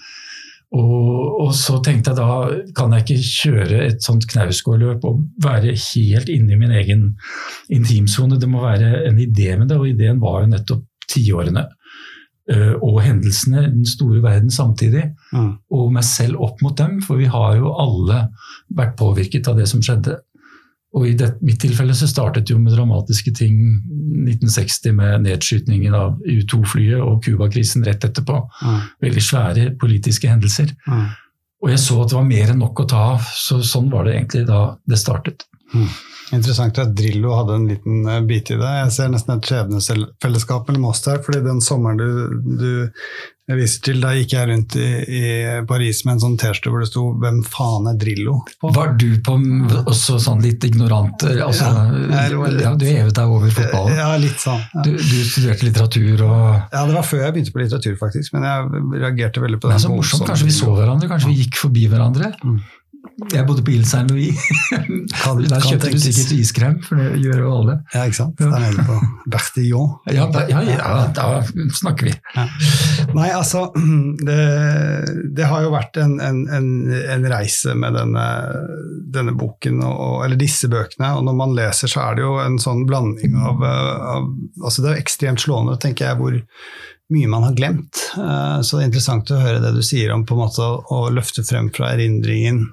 Og, 0.77 1.13
og, 1.45 1.53
så 1.55 1.77
tenkte 1.85 2.11
jeg 2.11 2.19
da 2.19 2.73
kan 2.75 2.91
jeg 2.95 3.05
ikke 3.05 3.29
kjøre 3.29 3.85
et 3.85 4.01
sånt 4.03 4.25
knausgårdløp 4.33 5.05
og 5.07 5.21
være 5.45 5.77
helt 5.77 6.33
inne 6.33 6.57
i 6.57 6.59
min 6.59 6.73
egen 6.81 7.05
intimsone. 7.69 8.41
Det 8.41 8.49
må 8.49 8.65
være 8.65 9.05
en 9.07 9.21
idé 9.21 9.53
med 9.59 9.69
det, 9.69 9.77
og 9.77 9.93
ideen 9.93 10.19
var 10.25 10.41
jo 10.41 10.55
nettopp 10.57 10.87
tiårene. 11.07 11.67
Eh, 12.47 12.75
og 12.79 13.01
hendelsene 13.03 13.65
i 13.65 13.71
den 13.73 13.87
store 13.87 14.21
verden 14.23 14.51
samtidig, 14.53 15.03
mm. 15.35 15.49
og 15.75 15.89
meg 15.91 16.05
selv 16.07 16.39
opp 16.45 16.61
mot 16.63 16.77
dem. 16.79 17.01
For 17.03 17.19
vi 17.19 17.27
har 17.27 17.57
jo 17.59 17.73
alle 17.75 18.21
vært 18.71 18.95
påvirket 18.99 19.49
av 19.51 19.59
det 19.59 19.67
som 19.67 19.83
skjedde. 19.83 20.15
Og 20.95 21.09
i 21.09 21.13
det, 21.19 21.33
mitt 21.43 21.59
tilfelle 21.59 21.91
så 21.97 22.07
startet 22.07 22.47
jo 22.47 22.55
med 22.61 22.71
dramatiske 22.71 23.33
ting 23.35 23.57
1960 24.23 24.95
med 24.95 25.27
nedskytningen 25.27 25.97
av 25.97 26.15
U2-flyet 26.23 27.03
og 27.03 27.19
Cuba-krisen 27.25 27.83
rett 27.85 28.07
etterpå. 28.07 28.39
Mm. 28.63 28.79
Veldig 29.03 29.25
svære 29.27 29.69
politiske 29.81 30.31
hendelser. 30.31 30.71
Mm. 30.87 31.03
Og 31.65 31.73
jeg 31.73 31.83
så 31.83 31.99
at 31.99 32.13
det 32.13 32.19
var 32.21 32.31
mer 32.31 32.53
enn 32.53 32.63
nok 32.63 32.79
å 32.79 32.87
ta 32.87 33.03
av, 33.17 33.27
så 33.35 33.59
sånn 33.65 33.91
var 33.91 34.07
det 34.07 34.15
egentlig 34.15 34.47
da 34.47 34.61
det 34.87 35.01
startet. 35.03 35.43
Interessant 36.35 36.79
at 36.81 36.91
Drillo 36.97 37.31
hadde 37.37 37.55
en 37.55 37.69
liten 37.69 38.03
eh, 38.07 38.21
bit 38.27 38.51
i 38.51 38.59
det. 38.59 38.73
Jeg 38.81 38.93
ser 38.97 39.13
nesten 39.13 39.37
et 39.37 39.47
skjebnefellesskap 39.47 40.67
mellom 40.67 40.91
oss 40.91 41.05
der. 41.05 41.23
fordi 41.23 41.43
den 41.45 41.63
sommeren 41.63 41.99
du, 42.01 42.07
du 42.59 43.55
viser 43.55 43.83
til, 43.85 44.01
da 44.03 44.11
gikk 44.11 44.33
jeg 44.35 44.49
rundt 44.49 44.75
i, 44.75 44.87
i 45.07 45.21
Paris 45.67 46.01
med 46.03 46.17
en 46.17 46.23
sånn 46.25 46.35
T-skjorte 46.39 46.73
hvor 46.73 46.83
det 46.83 46.89
sto 46.89 47.03
'Hvem 47.15 47.37
faen 47.47 47.87
er 47.87 47.99
Drillo?' 48.01 48.41
På. 48.59 48.73
Var 48.75 48.97
du 48.99 49.07
på 49.23 49.37
også 49.87 50.17
sånn 50.19 50.43
litt 50.43 50.67
ignorant? 50.67 51.23
Altså, 51.23 51.69
ja, 52.11 52.25
ja, 52.27 52.73
du 52.75 52.85
hevet 52.85 53.15
deg 53.15 53.35
over 53.37 53.53
fotballen? 53.53 53.95
Ja, 53.95 54.09
litt 54.19 54.43
sånn. 54.43 54.59
Ja. 54.73 54.83
Du, 54.83 54.91
du, 54.99 55.17
studerte 55.23 55.69
litteratur 55.69 56.25
og 56.27 56.73
Ja, 56.73 56.83
det 56.83 56.97
var 56.97 57.07
før 57.07 57.23
jeg 57.23 57.37
begynte 57.37 57.55
på 57.55 57.63
litteratur, 57.63 57.95
faktisk. 58.01 58.35
Men 58.35 58.49
jeg 58.49 58.83
reagerte 58.97 59.45
veldig 59.45 59.61
på 59.61 59.71
det. 59.71 59.77
Det 59.77 59.79
er 59.79 59.87
så 59.87 59.95
morsomt. 59.95 60.27
Kanskje 60.27 60.49
vi 60.49 60.57
så 60.57 60.73
hverandre? 60.75 61.11
Kanskje 61.13 61.31
vi 61.31 61.45
gikk 61.45 61.61
forbi 61.61 61.87
hverandre? 61.87 62.33
Mm. 62.43 62.59
Jeg 63.33 63.47
bodde 63.47 63.63
på 63.65 63.71
Ilsheim 63.73 64.07
Saint-Louis. 64.07 64.37
Kan- 65.23 65.39
Der 65.49 65.63
kjøpte 65.65 65.89
du 65.89 65.97
sikkert 65.99 66.33
iskrem, 66.37 66.75
for 66.85 66.99
det 67.01 67.07
gjør 67.23 67.39
jo 67.41 67.53
alle. 67.57 67.75
Ja, 67.95 68.03
ikke 68.05 68.17
sant? 68.19 68.37
Der 68.37 68.51
nede 68.61 68.83
på 68.85 68.97
Bertillon. 69.33 69.95
Ja, 70.13 70.27
ja, 70.51 70.61
ja, 70.69 70.91
da 71.17 71.25
snakker 71.79 72.11
vi. 72.11 72.13
Nei, 73.17 73.29
altså 73.33 73.63
det, 74.27 74.37
det 75.39 75.49
har 75.49 75.65
jo 75.65 75.73
vært 75.73 75.97
en, 76.03 76.13
en, 76.21 76.43
en, 76.59 76.69
en 77.17 77.27
reise 77.33 77.73
med 77.79 77.97
denne, 77.97 78.27
denne 79.17 79.33
boken, 79.37 79.81
og, 79.87 80.21
eller 80.27 80.37
disse 80.39 80.69
bøkene. 80.71 81.15
Og 81.17 81.25
når 81.25 81.39
man 81.41 81.57
leser, 81.57 81.89
så 81.91 82.05
er 82.11 82.19
det 82.19 82.27
jo 82.27 82.37
en 82.43 82.59
sånn 82.61 82.85
blanding 82.89 83.33
av, 83.41 83.65
eh, 83.65 84.07
av 84.13 84.29
altså 84.61 84.85
Det 84.85 84.93
er 84.93 85.01
ekstremt 85.01 85.41
slående, 85.43 85.79
tenker 85.81 86.11
jeg, 86.11 86.21
hvor 86.21 86.37
mye 87.17 87.29
man 87.31 87.45
har 87.49 87.53
glemt. 87.57 88.05
Eh, 88.19 88.57
Så 88.61 88.77
det 88.77 88.85
er 88.85 88.89
interessant 88.91 89.33
å 89.33 89.41
høre 89.41 89.61
det 89.63 89.73
du 89.77 89.81
sier 89.85 90.13
om 90.13 90.25
på 90.27 90.35
en 90.37 90.43
måte 90.45 90.69
å 90.93 91.05
løfte 91.13 91.41
frem 91.47 91.73
fra 91.73 91.93
erindringen. 91.97 92.65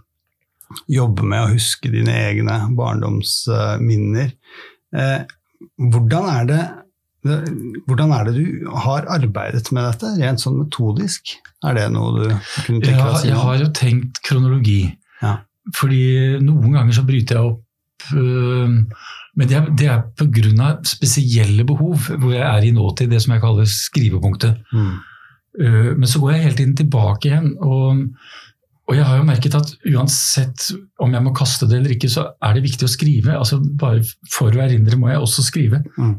Jobbe 0.91 1.27
med 1.29 1.45
å 1.45 1.53
huske 1.53 1.91
dine 1.93 2.15
egne 2.31 2.61
barndomsminner. 2.77 4.33
Eh, 4.95 5.21
Hvordan 5.79 6.27
er 6.31 6.49
det 6.51 6.63
hvordan 7.25 8.11
er 8.13 8.27
det 8.29 8.35
du 8.37 8.67
har 8.85 9.07
arbeidet 9.09 9.71
med 9.73 9.87
dette, 9.87 10.11
rent 10.21 10.43
sånn 10.43 10.59
metodisk? 10.61 11.33
Er 11.65 11.79
det 11.79 11.87
noe 11.95 12.13
du 12.19 12.27
kunne 12.67 12.83
tenke 12.85 12.99
deg 12.99 13.15
å 13.15 13.21
si? 13.23 13.31
jeg 13.31 13.41
har 13.41 13.61
jo 13.63 13.69
tenkt 13.79 14.21
kronologi. 14.27 14.81
Ja. 15.23 15.39
Fordi 15.73 16.03
noen 16.45 16.77
ganger 16.77 16.99
så 16.99 17.07
bryter 17.09 17.39
jeg 17.39 17.53
opp 17.55 18.11
øh, 18.13 18.75
Men 19.35 19.49
det 19.49 19.57
er, 19.57 19.71
det 19.73 19.87
er 19.89 20.03
pga. 20.21 20.67
spesielle 20.85 21.65
behov, 21.67 22.11
hvor 22.21 22.35
jeg 22.35 22.45
er 22.45 22.69
i 22.69 22.75
nåtid, 22.77 23.11
det 23.11 23.23
som 23.25 23.33
jeg 23.35 23.43
kaller 23.43 23.67
skrivepunktet. 23.73 24.61
Mm. 24.77 24.93
Øh, 25.65 25.91
men 25.97 26.07
så 26.07 26.21
går 26.21 26.35
jeg 26.35 26.45
hele 26.45 26.59
tiden 26.61 26.77
tilbake 26.77 27.31
igjen. 27.31 27.55
Og, 27.59 28.05
og 28.89 28.97
jeg 28.99 29.05
har 29.09 29.17
jo 29.17 29.25
merket 29.25 29.55
at 29.57 29.71
uansett 29.89 30.67
om 31.01 31.13
jeg 31.17 31.25
må 31.25 31.33
kaste 31.37 31.67
det 31.71 31.79
eller 31.79 31.95
ikke, 31.95 32.11
så 32.13 32.27
er 32.43 32.53
det 32.57 32.65
viktig 32.67 32.85
å 32.85 32.93
skrive. 32.93 33.33
Altså 33.39 33.57
Bare 33.81 34.03
for 34.33 34.53
å 34.53 34.61
erindre 34.65 34.99
må 35.01 35.09
jeg 35.09 35.23
også 35.25 35.45
skrive. 35.47 35.81
Mm. 35.97 36.19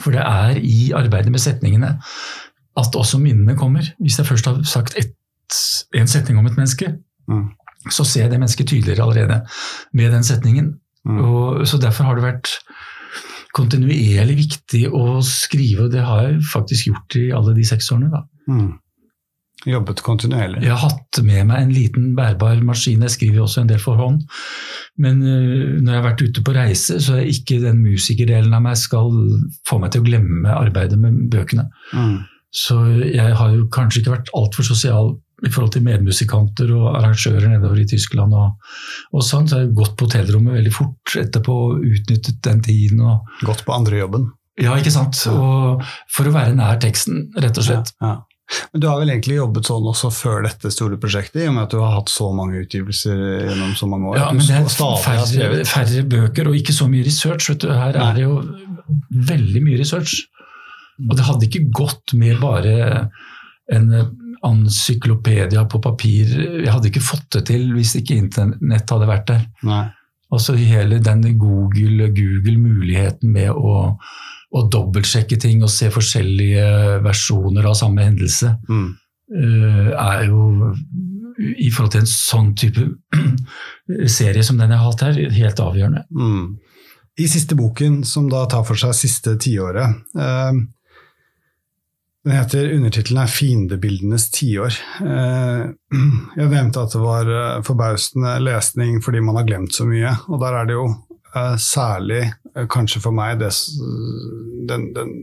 For 0.00 0.10
det 0.14 0.24
er 0.24 0.58
i 0.58 0.90
arbeidet 0.96 1.30
med 1.30 1.42
setningene 1.42 1.92
at 2.80 2.96
også 2.98 3.20
minnene 3.22 3.54
kommer. 3.58 3.86
Hvis 4.02 4.18
jeg 4.18 4.26
først 4.26 4.46
har 4.50 4.58
sagt 4.66 4.98
ett, 4.98 5.14
en 5.94 6.10
setning 6.10 6.38
om 6.38 6.46
et 6.46 6.56
menneske, 6.58 6.96
Mm. 7.30 7.44
så 7.90 8.02
ser 8.04 8.24
jeg 8.24 8.30
det 8.32 8.38
mennesket 8.40 8.66
tydeligere 8.66 9.04
allerede 9.04 9.36
med 9.94 10.10
den 10.10 10.24
setningen. 10.26 10.72
Mm. 11.06 11.18
Og, 11.22 11.66
så 11.68 11.78
derfor 11.78 12.04
har 12.04 12.14
det 12.18 12.24
vært 12.24 12.50
kontinuerlig 13.56 14.36
viktig 14.44 14.84
å 14.90 15.20
skrive, 15.26 15.86
og 15.86 15.92
det 15.94 16.02
har 16.06 16.26
jeg 16.26 16.42
faktisk 16.52 16.90
gjort 16.90 17.16
i 17.20 17.28
alle 17.34 17.54
de 17.54 17.64
seks 17.66 17.90
årene. 17.94 18.10
da. 18.10 18.24
Jobbet 19.68 20.00
kontinuerlig. 20.00 20.62
Jeg 20.64 20.72
har 20.72 20.88
hatt 20.88 21.20
med 21.26 21.46
meg 21.50 21.62
en 21.66 21.72
liten 21.74 22.10
bærbar 22.16 22.62
maskin, 22.64 23.02
jeg 23.04 23.12
skriver 23.12 23.42
også 23.44 23.60
en 23.60 23.68
del 23.68 23.80
for 23.82 24.00
hånd. 24.00 24.22
Men 25.00 25.20
øh, 25.20 25.80
når 25.82 25.92
jeg 25.92 26.00
har 26.00 26.06
vært 26.06 26.24
ute 26.24 26.44
på 26.46 26.54
reise, 26.56 26.96
så 27.04 27.18
er 27.18 27.28
ikke 27.28 27.60
den 27.60 27.82
musikerdelen 27.84 28.54
av 28.56 28.64
meg 28.64 28.78
skal 28.80 29.12
få 29.68 29.80
meg 29.82 29.92
til 29.92 30.00
å 30.00 30.08
glemme 30.08 30.54
arbeidet 30.56 30.96
med 31.00 31.26
bøkene. 31.32 31.66
Mm. 31.92 32.22
Så 32.56 32.78
jeg 33.04 33.34
har 33.36 33.52
jo 33.54 33.68
kanskje 33.74 34.00
ikke 34.00 34.16
vært 34.16 34.32
altfor 34.34 34.66
sosial 34.66 35.12
i 35.46 35.48
forhold 35.48 35.70
til 35.72 35.84
medmusikanter 35.86 36.72
og 36.76 36.88
arrangører 36.98 37.46
nedover 37.52 37.78
i 37.80 37.86
Tyskland. 37.88 38.34
Og, 38.36 38.72
og 39.12 39.24
sånn, 39.24 39.46
så 39.48 39.56
har 39.56 39.66
jeg 39.66 39.76
gått 39.78 39.94
på 39.96 40.08
hotellrommet 40.08 40.58
veldig 40.58 40.72
fort 40.74 41.14
etterpå 41.20 41.54
og 41.68 41.84
utnyttet 41.86 42.40
den 42.44 42.60
tiden. 42.64 43.04
Og, 43.04 43.30
Gått 43.46 43.64
på 43.68 43.76
andre 43.76 44.02
jobben. 44.02 44.26
ja, 44.60 44.74
ikke 44.76 44.92
sant? 44.92 45.20
Og 45.32 45.84
for 46.12 46.28
å 46.28 46.34
være 46.34 46.56
nær 46.58 46.80
teksten, 46.82 47.30
rett 47.40 47.60
og 47.60 47.68
slett. 47.70 47.94
Ja, 48.00 48.16
Ja. 48.16 48.18
Men 48.72 48.82
du 48.82 48.86
har 48.90 48.98
vel 49.00 49.10
egentlig 49.12 49.36
jobbet 49.38 49.68
sånn 49.70 49.86
også 49.92 50.10
før 50.14 50.42
dette 50.46 50.70
store 50.74 50.98
prosjektet, 51.02 51.42
i 51.44 51.48
og 51.50 51.54
med 51.56 51.64
at 51.68 51.74
du 51.74 51.78
har 51.82 51.92
hatt 51.98 52.10
så 52.10 52.30
mange 52.34 52.62
utgivelser 52.64 53.20
gjennom 53.48 53.74
så 53.78 53.86
mange 53.90 54.10
år? 54.10 54.18
Ja, 54.18 54.30
men 54.34 54.46
det 54.46 54.56
er 54.58 54.70
færre, 55.04 55.64
færre 55.70 56.02
bøker 56.10 56.50
og 56.50 56.58
ikke 56.58 56.74
så 56.74 56.88
mye 56.90 57.06
research. 57.06 57.50
vet 57.52 57.62
du. 57.66 57.70
Her 57.70 57.94
er 57.96 58.18
det 58.18 58.24
jo 58.26 58.40
veldig 59.30 59.62
mye 59.66 59.78
research. 59.82 60.16
Og 61.08 61.14
det 61.16 61.24
hadde 61.28 61.46
ikke 61.48 61.62
gått 61.72 62.12
med 62.18 62.40
bare 62.42 62.74
en 63.72 63.86
encyclopedia 64.44 65.64
på 65.70 65.80
papir. 65.82 66.30
Jeg 66.64 66.72
hadde 66.72 66.90
ikke 66.90 67.02
fått 67.04 67.28
det 67.36 67.44
til 67.50 67.70
hvis 67.76 67.94
ikke 68.00 68.18
internett 68.18 68.90
hadde 68.92 69.08
vært 69.08 69.26
der. 69.30 69.46
Nei. 69.66 69.84
Altså 70.30 70.54
hele 70.54 71.00
den 71.02 71.24
Google- 71.40 72.10
Google-muligheten 72.14 73.32
med 73.34 73.50
å, 73.50 73.96
å 74.52 74.64
dobbeltsjekke 74.70 75.36
ting 75.40 75.62
og 75.62 75.70
se 75.70 75.90
forskjellige 75.94 77.00
versjoner 77.04 77.68
av 77.70 77.76
samme 77.78 78.02
hendelse, 78.08 78.56
Mm. 78.68 78.88
eh, 79.36 79.90
er 79.94 80.24
jo 80.26 80.74
i 81.40 81.70
forhold 81.70 81.92
til 81.92 82.00
en 82.02 82.10
sånn 82.10 82.50
type 82.58 82.82
serie 84.18 84.42
som 84.44 84.58
den 84.58 84.70
jeg 84.74 84.78
har 84.78 84.90
hatt 84.90 85.00
her, 85.06 85.30
helt 85.30 85.62
avgjørende. 85.62 86.02
Mm. 86.10 86.58
I 87.20 87.26
siste 87.28 87.54
boken, 87.58 88.02
som 88.04 88.28
da 88.28 88.44
tar 88.46 88.64
for 88.64 88.76
seg 88.80 88.92
siste 88.96 89.36
tiåret 89.36 89.96
eh, 90.18 90.52
Den 92.24 92.34
heter, 92.36 92.72
Undertittelen 92.74 93.22
er 93.22 93.30
'Fiendebildenes 93.32 94.26
tiår'. 94.34 94.76
Eh, 95.00 95.62
jeg 96.36 96.50
nevnte 96.50 96.82
at 96.82 96.92
det 96.92 97.00
var 97.00 97.30
eh, 97.32 97.62
forbausende 97.64 98.34
lesning 98.44 98.98
fordi 99.00 99.20
man 99.24 99.36
har 99.40 99.46
glemt 99.48 99.72
så 99.72 99.86
mye. 99.88 100.12
Og 100.28 100.40
der 100.42 100.58
er 100.58 100.66
det 100.68 100.76
jo 100.76 100.84
særlig, 101.34 102.32
eh, 102.54 102.66
kanskje 102.70 103.02
for 103.04 103.14
meg, 103.14 103.38
det, 103.40 103.52
den, 104.68 104.90
den 104.94 105.14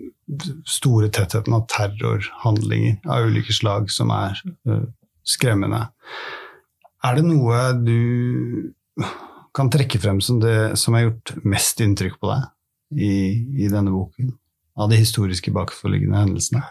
store 0.68 1.10
tettheten 1.14 1.56
av 1.56 1.68
terrorhandlinger 1.72 3.00
av 3.08 3.28
ulike 3.28 3.56
slag 3.56 3.92
som 3.92 4.12
er 4.16 4.40
eh, 4.68 4.86
skremmende. 5.28 5.88
Er 7.06 7.18
det 7.18 7.26
noe 7.28 7.62
du 7.80 8.72
kan 9.56 9.72
trekke 9.74 10.00
frem 10.02 10.20
som 10.22 10.42
det 10.42 10.78
som 10.80 10.96
har 10.98 11.08
gjort 11.08 11.36
mest 11.48 11.82
inntrykk 11.84 12.20
på 12.22 12.32
deg 12.32 13.00
i, 13.04 13.14
i 13.66 13.72
denne 13.72 13.94
boken? 13.94 14.34
Av 14.78 14.92
de 14.92 15.00
historiske 15.00 15.52
bakenforliggende 15.56 16.20
hendelsene? 16.22 16.64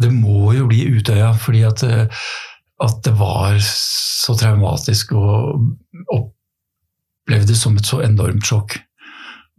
Det 0.00 0.12
må 0.14 0.52
jo 0.56 0.68
bli 0.70 0.84
Utøya, 0.94 1.32
fordi 1.36 1.64
at, 1.68 1.82
eh, 1.84 2.20
at 2.80 3.00
det 3.04 3.16
var 3.18 3.58
så 3.64 4.36
traumatisk 4.38 5.12
og 5.18 6.30
opplevdes 7.50 7.62
som 7.62 7.76
et 7.76 7.86
så 7.86 8.00
enormt 8.04 8.44
sjokk. 8.46 8.78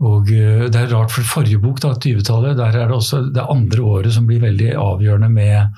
Og 0.01 0.32
eh, 0.32 0.69
Det 0.69 0.75
er 0.80 0.88
rart, 0.95 1.12
for 1.12 1.21
forrige 1.23 1.60
bok, 1.62 1.80
da, 1.84 1.93
20-tallet, 1.93 2.58
der 2.58 2.75
er 2.82 2.88
det 2.89 2.95
også 2.95 3.32
det 3.34 3.43
andre 3.49 3.82
året 3.84 4.13
som 4.13 4.25
blir 4.27 4.41
veldig 4.41 4.73
avgjørende 4.75 5.30
med 5.30 5.69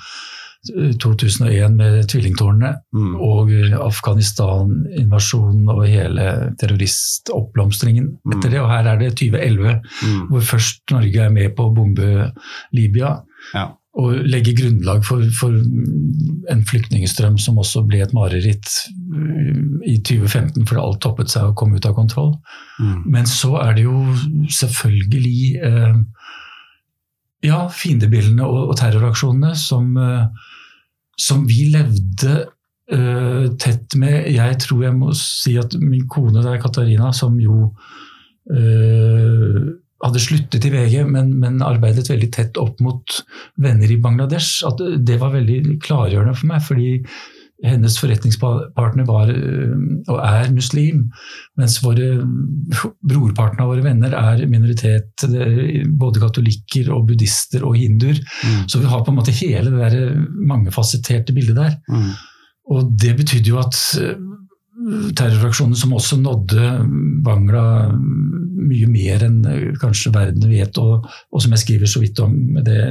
eh, 0.77 0.93
2001 0.95 1.75
med 1.75 2.07
tvillingtårnene 2.07 2.73
Mm. 2.93 3.15
og 3.19 3.51
eh, 3.51 3.73
Afghanistan-invasjonen 3.83 5.67
og 5.73 5.83
hele 5.87 6.53
terroristoppblomstringen 6.59 8.17
Mm. 8.23 8.37
etter 8.37 8.49
det. 8.53 8.61
Og 8.61 8.69
her 8.69 8.87
er 8.93 8.97
det 9.01 9.15
2011, 9.15 9.81
Mm. 10.03 10.27
hvor 10.29 10.41
først 10.41 10.81
Norge 10.91 11.19
er 11.25 11.29
med 11.29 11.55
på 11.55 11.67
å 11.69 11.73
bombe 11.75 12.31
Libya 12.71 13.23
Ja. 13.53 13.71
Og 13.93 14.23
legge 14.25 14.55
grunnlag 14.57 15.03
for, 15.05 15.21
for 15.37 15.53
en 16.49 16.63
flyktningstrøm 16.65 17.35
som 17.41 17.59
også 17.61 17.83
ble 17.85 17.99
et 18.01 18.15
mareritt 18.17 18.71
uh, 19.13 19.59
i 19.85 19.99
2015, 20.01 20.63
fordi 20.65 20.81
alt 20.81 21.01
toppet 21.03 21.29
seg 21.33 21.51
og 21.51 21.57
kom 21.59 21.75
ut 21.75 21.85
av 21.85 21.93
kontroll. 21.97 22.33
Mm. 22.79 23.03
Men 23.13 23.29
så 23.29 23.53
er 23.61 23.77
det 23.77 23.85
jo 23.85 23.99
selvfølgelig 24.49 25.61
eh, 25.61 25.99
ja, 27.43 27.63
fiendebildene 27.71 28.45
og, 28.47 28.71
og 28.71 28.77
terroraksjonene 28.79 29.53
som, 29.59 29.93
eh, 29.99 30.49
som 31.19 31.43
vi 31.49 31.67
levde 31.73 32.37
eh, 32.91 33.45
tett 33.61 33.97
med. 33.99 34.29
Jeg 34.33 34.59
tror 34.63 34.85
jeg 34.87 34.97
må 34.97 35.11
si 35.17 35.57
at 35.59 35.75
min 35.81 36.07
kone 36.11 36.43
der, 36.43 36.61
Katarina, 36.63 37.11
som 37.15 37.37
jo 37.41 37.67
eh, 38.49 39.12
hadde 40.13 40.23
sluttet 40.23 40.67
i 40.69 40.73
VG, 40.73 40.99
men, 41.09 41.33
men 41.41 41.61
arbeidet 41.65 42.11
veldig 42.11 42.31
tett 42.35 42.59
opp 42.61 42.81
mot 42.83 43.21
venner 43.61 43.91
i 43.91 43.99
Bangladesh, 44.01 44.61
at 44.69 44.81
det 45.01 45.17
var 45.21 45.33
veldig 45.35 45.79
klargjørende 45.83 46.35
for 46.37 46.53
meg. 46.53 46.61
fordi 46.63 46.91
hennes 47.63 47.95
forretningspartner 47.95 49.05
var 49.07 49.29
øh, 49.31 49.75
og 50.11 50.17
er 50.19 50.49
muslim, 50.51 51.05
mens 51.59 51.77
våre 51.83 52.17
brorparten 53.13 53.61
av 53.63 53.71
våre 53.71 53.85
venner 53.85 54.15
er 54.19 54.43
minoritet, 54.51 55.23
er 55.23 55.87
både 55.87 56.19
katolikker 56.23 56.91
og 56.91 57.07
buddhister 57.07 57.63
og 57.63 57.77
hinduer. 57.79 58.19
Mm. 58.19 58.67
Så 58.67 58.83
vi 58.83 58.91
har 58.91 59.05
på 59.05 59.13
en 59.13 59.19
måte 59.21 59.35
hele 59.37 59.71
det 59.71 59.93
der 59.95 60.19
mangefasetterte 60.51 61.35
bildet 61.35 61.61
der. 61.61 61.79
Mm. 61.87 62.11
Og 62.73 62.91
det 62.99 63.15
betydde 63.19 63.53
jo 63.53 63.61
at 63.63 63.79
terroraksjonen 65.17 65.75
som 65.77 65.93
også 65.95 66.17
nådde 66.21 66.63
Bangla 67.23 67.63
mye 68.63 68.87
mer 68.89 69.23
enn 69.27 69.45
øh, 69.47 69.73
kanskje 69.81 70.13
verden 70.15 70.49
vet, 70.51 70.77
og, 70.81 70.93
og 71.31 71.41
som 71.43 71.51
jeg 71.55 71.63
skriver 71.63 71.87
så 71.89 71.99
vidt 72.03 72.17
om 72.23 72.31
med 72.55 72.63
det 72.67 72.83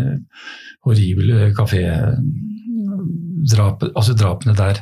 horrible 0.86 1.36
kafédrapet, 1.56 3.88
altså 3.94 4.12
drapene 4.18 4.54
der, 4.58 4.76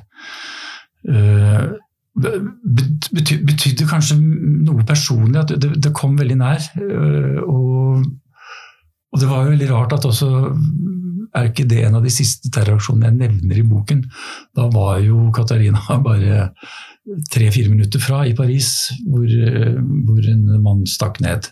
øh, 1.08 1.66
betydde 2.20 3.88
kanskje 3.88 4.16
noe 4.20 4.84
personlig, 4.86 5.40
at 5.40 5.48
det, 5.62 5.70
det 5.84 5.92
kom 5.96 6.18
veldig 6.18 6.38
nær. 6.40 6.60
øh, 6.82 7.38
og, 7.46 8.04
og 9.12 9.20
det 9.20 9.28
var 9.30 9.38
jo 9.44 9.50
veldig 9.54 9.70
rart 9.70 9.92
at 9.96 10.04
også 10.04 10.28
er 11.34 11.50
ikke 11.50 11.66
det 11.70 11.84
en 11.86 11.96
av 11.98 12.04
de 12.04 12.12
siste 12.12 12.50
terroraksjonene 12.52 13.06
jeg 13.06 13.18
nevner 13.18 13.56
i 13.60 13.66
boken. 13.66 14.00
Da 14.56 14.62
var 14.74 14.98
jo 15.04 15.30
Katarina 15.34 15.80
bare 16.08 16.50
tre-fire 17.32 17.70
minutter 17.72 18.02
fra, 18.02 18.24
i 18.28 18.34
Paris, 18.36 18.90
hvor, 19.08 19.26
hvor 20.06 20.26
en 20.30 20.44
mann 20.62 20.84
stakk 20.88 21.20
ned 21.24 21.48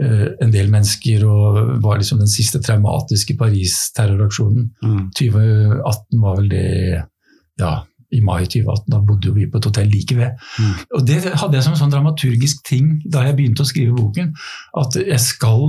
en 0.00 0.52
del 0.54 0.68
mennesker 0.70 1.24
og 1.28 1.56
var 1.82 1.98
liksom 1.98 2.20
den 2.22 2.30
siste 2.30 2.60
traumatiske 2.62 3.34
Paris-terroraksjonen. 3.36 4.68
Mm. 4.84 5.00
2018 5.18 6.20
var 6.22 6.38
vel 6.38 6.46
det 6.52 6.68
ja, 7.60 7.72
i 8.10 8.20
mai 8.24 8.44
2018. 8.46 8.88
Da 8.90 9.00
bodde 9.04 9.30
jo 9.30 9.34
vi 9.36 9.46
på 9.50 9.60
et 9.60 9.68
hotell 9.68 9.90
like 9.90 10.16
ved. 10.18 10.36
Mm. 10.58 10.72
Og 10.98 11.06
Det 11.06 11.18
hadde 11.24 11.56
jeg 11.56 11.66
som 11.66 11.74
en 11.76 11.80
sånn 11.80 11.94
dramaturgisk 11.94 12.62
ting 12.66 12.92
da 13.04 13.24
jeg 13.26 13.36
begynte 13.38 13.64
å 13.64 13.68
skrive 13.68 13.96
boken. 13.96 14.32
At 14.80 14.98
skal, 15.22 15.66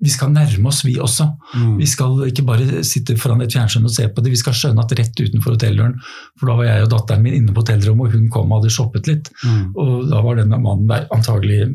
vi 0.00 0.12
skal 0.12 0.32
nærme 0.34 0.72
oss, 0.72 0.82
vi 0.86 0.96
også. 1.02 1.28
Mm. 1.54 1.76
Vi 1.80 1.88
skal 1.90 2.24
ikke 2.28 2.46
bare 2.48 2.82
sitte 2.88 3.16
foran 3.20 3.44
et 3.44 3.52
fjernsyn 3.54 3.88
og 3.88 3.94
se 3.94 4.08
på 4.08 4.24
det, 4.24 4.32
vi 4.32 4.40
skal 4.40 4.56
skjønne 4.56 4.84
at 4.84 4.96
rett 4.98 5.22
utenfor 5.22 5.56
hotelldøren 5.56 5.98
For 6.40 6.48
da 6.50 6.58
var 6.58 6.68
jeg 6.68 6.86
og 6.86 6.92
datteren 6.94 7.24
min 7.24 7.38
inne 7.38 7.54
på 7.54 7.64
hotellrommet, 7.64 8.08
og 8.08 8.16
hun 8.16 8.28
kom 8.32 8.52
og 8.52 8.62
hadde 8.62 8.74
shoppet 8.74 9.10
litt. 9.10 9.32
Mm. 9.44 9.64
Og 9.76 9.94
da 10.12 10.22
var 10.24 10.40
denne 10.40 10.60
mannen 10.62 10.88
der 10.90 11.08
antagelig 11.14 11.66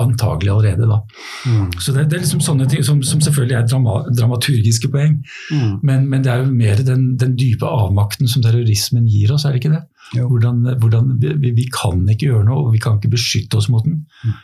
antagelig 0.00 0.52
allerede. 0.52 0.88
da. 0.90 1.00
Mm. 1.46 1.68
Så 1.80 1.92
det, 1.92 2.06
det, 2.10 2.18
er 2.18 2.24
liksom 2.24 2.42
sånne 2.44 2.68
ting 2.70 2.84
som, 2.86 3.02
som 3.06 3.20
selvfølgelig 3.24 3.56
er 3.58 3.68
drama, 3.70 3.98
dramaturgiske 4.10 4.90
poeng. 4.92 5.18
Mm. 5.50 5.76
Men, 5.82 6.08
men, 6.10 6.24
det 6.24 6.32
er 6.32 6.42
jo 6.42 6.50
mer 6.52 6.82
den, 6.86 7.06
den, 7.20 7.36
dype 7.38 7.68
avmakten 7.68 8.30
som 8.30 8.44
terrorismen 8.44 9.06
gir 9.10 9.34
oss, 9.34 9.46
er 9.46 9.54
det 9.54 9.62
ikke 9.62 9.74
det? 9.76 9.84
Hvordan, 10.16 10.60
hvordan 10.80 11.14
vi, 11.22 11.52
vi, 11.56 11.68
kan 11.74 12.04
ikke 12.12 12.30
gjøre 12.30 12.46
noe, 12.46 12.68
og 12.68 12.76
vi 12.76 12.82
kan 12.82 13.00
ikke 13.00 13.14
beskytte 13.16 13.58
oss 13.58 13.70
mot 13.72 13.84
den. 13.86 14.04
Mm. 14.22 14.36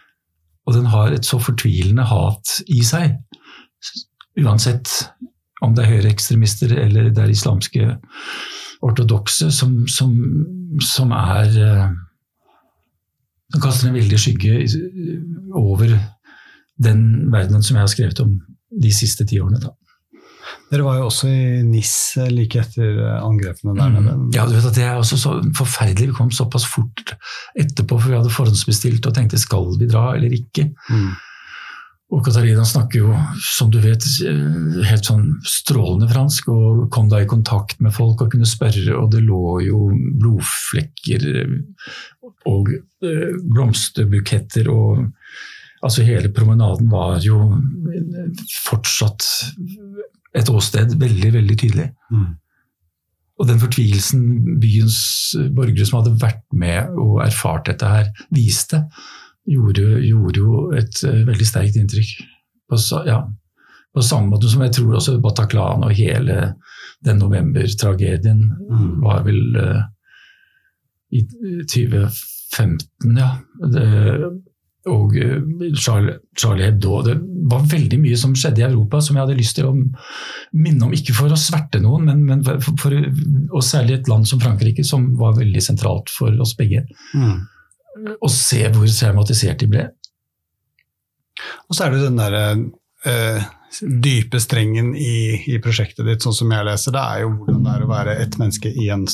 Og 0.66 0.78
den 0.78 0.88
har 0.92 1.14
et 1.14 1.26
så 1.26 1.38
fortvilende 1.42 2.06
hat 2.06 2.58
i 2.70 2.82
seg. 2.86 3.18
Uansett 4.42 4.90
om 5.62 5.74
det 5.76 5.84
er 5.84 5.96
høyreekstremister 5.96 6.74
eller 6.82 7.10
det 7.14 7.22
er 7.22 7.30
islamske 7.30 7.96
ortodokse 8.82 9.50
som, 9.54 9.82
som, 9.90 10.14
som 10.82 11.12
er 11.14 11.54
eh, 13.52 13.58
den 13.58 13.62
kaster 13.62 13.88
en 13.88 13.98
veldig 14.00 14.18
skygge 14.20 14.64
over 15.58 15.92
den 16.82 17.04
verdenen 17.32 17.62
som 17.62 17.76
jeg 17.76 17.84
har 17.84 17.92
skrevet 17.92 18.24
om 18.24 18.36
de 18.82 18.92
siste 18.94 19.26
ti 19.28 19.40
årene. 19.42 19.60
Da. 19.62 19.74
Dere 20.72 20.86
var 20.86 20.96
jo 20.98 21.08
også 21.10 21.28
i 21.28 21.40
NIS 21.66 21.94
like 22.32 22.62
etter 22.62 23.02
angrepene 23.18 23.74
der 23.76 23.90
nede. 23.92 24.14
Mm. 24.16 24.30
Ja, 24.34 24.46
du 24.48 24.54
vet 24.56 24.70
at 24.70 24.78
Det 24.78 24.86
er 24.86 24.96
også 24.96 25.18
så 25.20 25.34
forferdelig. 25.56 26.08
Vi 26.08 26.16
kom 26.16 26.32
såpass 26.32 26.64
fort 26.68 27.12
etterpå, 27.58 27.98
for 27.98 28.08
vi 28.08 28.16
hadde 28.16 28.32
forhåndsbestilt 28.32 29.06
og 29.06 29.14
tenkte 29.16 29.40
skal 29.40 29.68
vi 29.78 29.90
dra 29.90 30.14
eller 30.16 30.32
ikke. 30.32 30.70
Mm. 30.88 31.12
Og 32.12 32.20
Katarina 32.26 32.64
snakker 32.68 33.00
jo, 33.00 33.12
som 33.40 33.70
du 33.72 33.78
vet, 33.80 34.04
helt 34.84 35.06
sånn 35.08 35.30
strålende 35.48 36.10
fransk, 36.10 36.50
og 36.52 36.82
kom 36.92 37.08
da 37.08 37.22
i 37.22 37.28
kontakt 37.28 37.80
med 37.80 37.94
folk 37.96 38.20
og 38.20 38.34
kunne 38.34 38.48
spørre, 38.48 38.98
og 38.98 39.14
det 39.14 39.22
lå 39.24 39.62
jo 39.64 39.86
blodflekker 40.20 41.24
og 42.50 42.72
eh, 42.74 43.32
blomsterbuketter 43.52 44.70
og 44.72 45.08
Altså 45.82 46.04
hele 46.06 46.28
promenaden 46.30 46.86
var 46.92 47.16
jo 47.18 47.36
fortsatt 48.68 49.24
et 50.38 50.50
åsted 50.52 50.94
veldig, 51.00 51.32
veldig 51.34 51.56
tydelig. 51.58 51.88
Mm. 52.12 52.28
Og 53.42 53.48
den 53.48 53.58
fortvilelsen 53.58 54.20
byens 54.62 55.00
borgere 55.56 55.86
som 55.88 55.98
hadde 55.98 56.14
vært 56.22 56.44
med 56.54 56.94
og 57.02 57.18
erfart 57.24 57.66
dette 57.66 57.88
her, 57.88 58.10
viste, 58.30 58.84
gjorde, 59.50 59.86
gjorde 60.06 60.38
jo 60.38 60.58
et 60.78 61.02
uh, 61.02 61.22
veldig 61.26 61.48
sterkt 61.48 61.78
inntrykk. 61.80 62.12
På, 62.70 62.78
ja, 63.08 63.18
på, 63.92 64.04
samme 64.06 64.30
måte 64.30 64.52
som 64.52 64.62
jeg 64.62 64.76
tror 64.78 65.00
også 65.00 65.18
Bataclan 65.24 65.82
og 65.82 65.96
hele 65.98 66.52
den 67.02 67.18
novembertragedien 67.18 68.44
mm. 68.54 68.86
var 69.02 69.26
vel 69.26 69.42
uh, 69.58 69.82
i 71.12 71.26
2015, 72.52 73.20
ja. 73.20 73.34
Det, 73.72 73.86
og 74.92 75.14
eh, 75.14 75.38
Charlie, 75.78 76.16
Charlie 76.38 76.66
Hebdo. 76.66 76.98
Det 77.06 77.14
var 77.52 77.68
veldig 77.70 78.00
mye 78.02 78.18
som 78.18 78.34
skjedde 78.38 78.64
i 78.64 78.66
Europa 78.66 79.00
som 79.04 79.16
jeg 79.16 79.24
hadde 79.24 79.38
lyst 79.38 79.56
til 79.58 79.68
å 79.70 79.76
minne 79.76 80.88
om. 80.88 80.94
Ikke 80.96 81.14
for 81.16 81.32
å 81.32 81.38
sverte 81.38 81.80
noen, 81.82 82.08
men, 82.10 82.24
men 82.26 82.42
for, 82.46 82.74
for, 82.80 82.98
og 83.52 83.64
særlig 83.66 84.00
et 84.00 84.10
land 84.10 84.26
som 84.28 84.42
Frankrike, 84.42 84.84
som 84.86 85.12
var 85.20 85.38
veldig 85.38 85.62
sentralt 85.64 86.10
for 86.12 86.34
oss 86.42 86.56
begge. 86.58 86.84
Mm 87.14 87.40
og 87.92 88.30
se 88.32 88.62
hvor 88.72 88.88
traumatisert 88.88 89.62
de 89.62 89.68
ble. 89.70 89.88
Og 91.68 91.76
så 91.76 91.86
er 91.86 91.94
det 91.94 92.04
den 92.04 92.20
derre 92.20 92.44
eh, 93.08 93.50
dype 93.80 94.40
strengen 94.42 94.92
i, 94.96 95.42
i, 95.48 95.58
prosjektet 95.62 96.06
ditt, 96.06 96.24
sånn 96.24 96.36
som 96.42 96.52
jeg 96.52 96.68
leser 96.68 96.94
det, 96.94 97.02
er 97.02 97.24
jo 97.24 97.34
hvordan 97.38 97.66
det 97.66 97.74
er 97.74 97.84
å 97.84 97.92
være 97.92 98.16
ett 98.24 98.38
menneske 98.40 98.72
i 98.72 98.88
en 98.94 99.06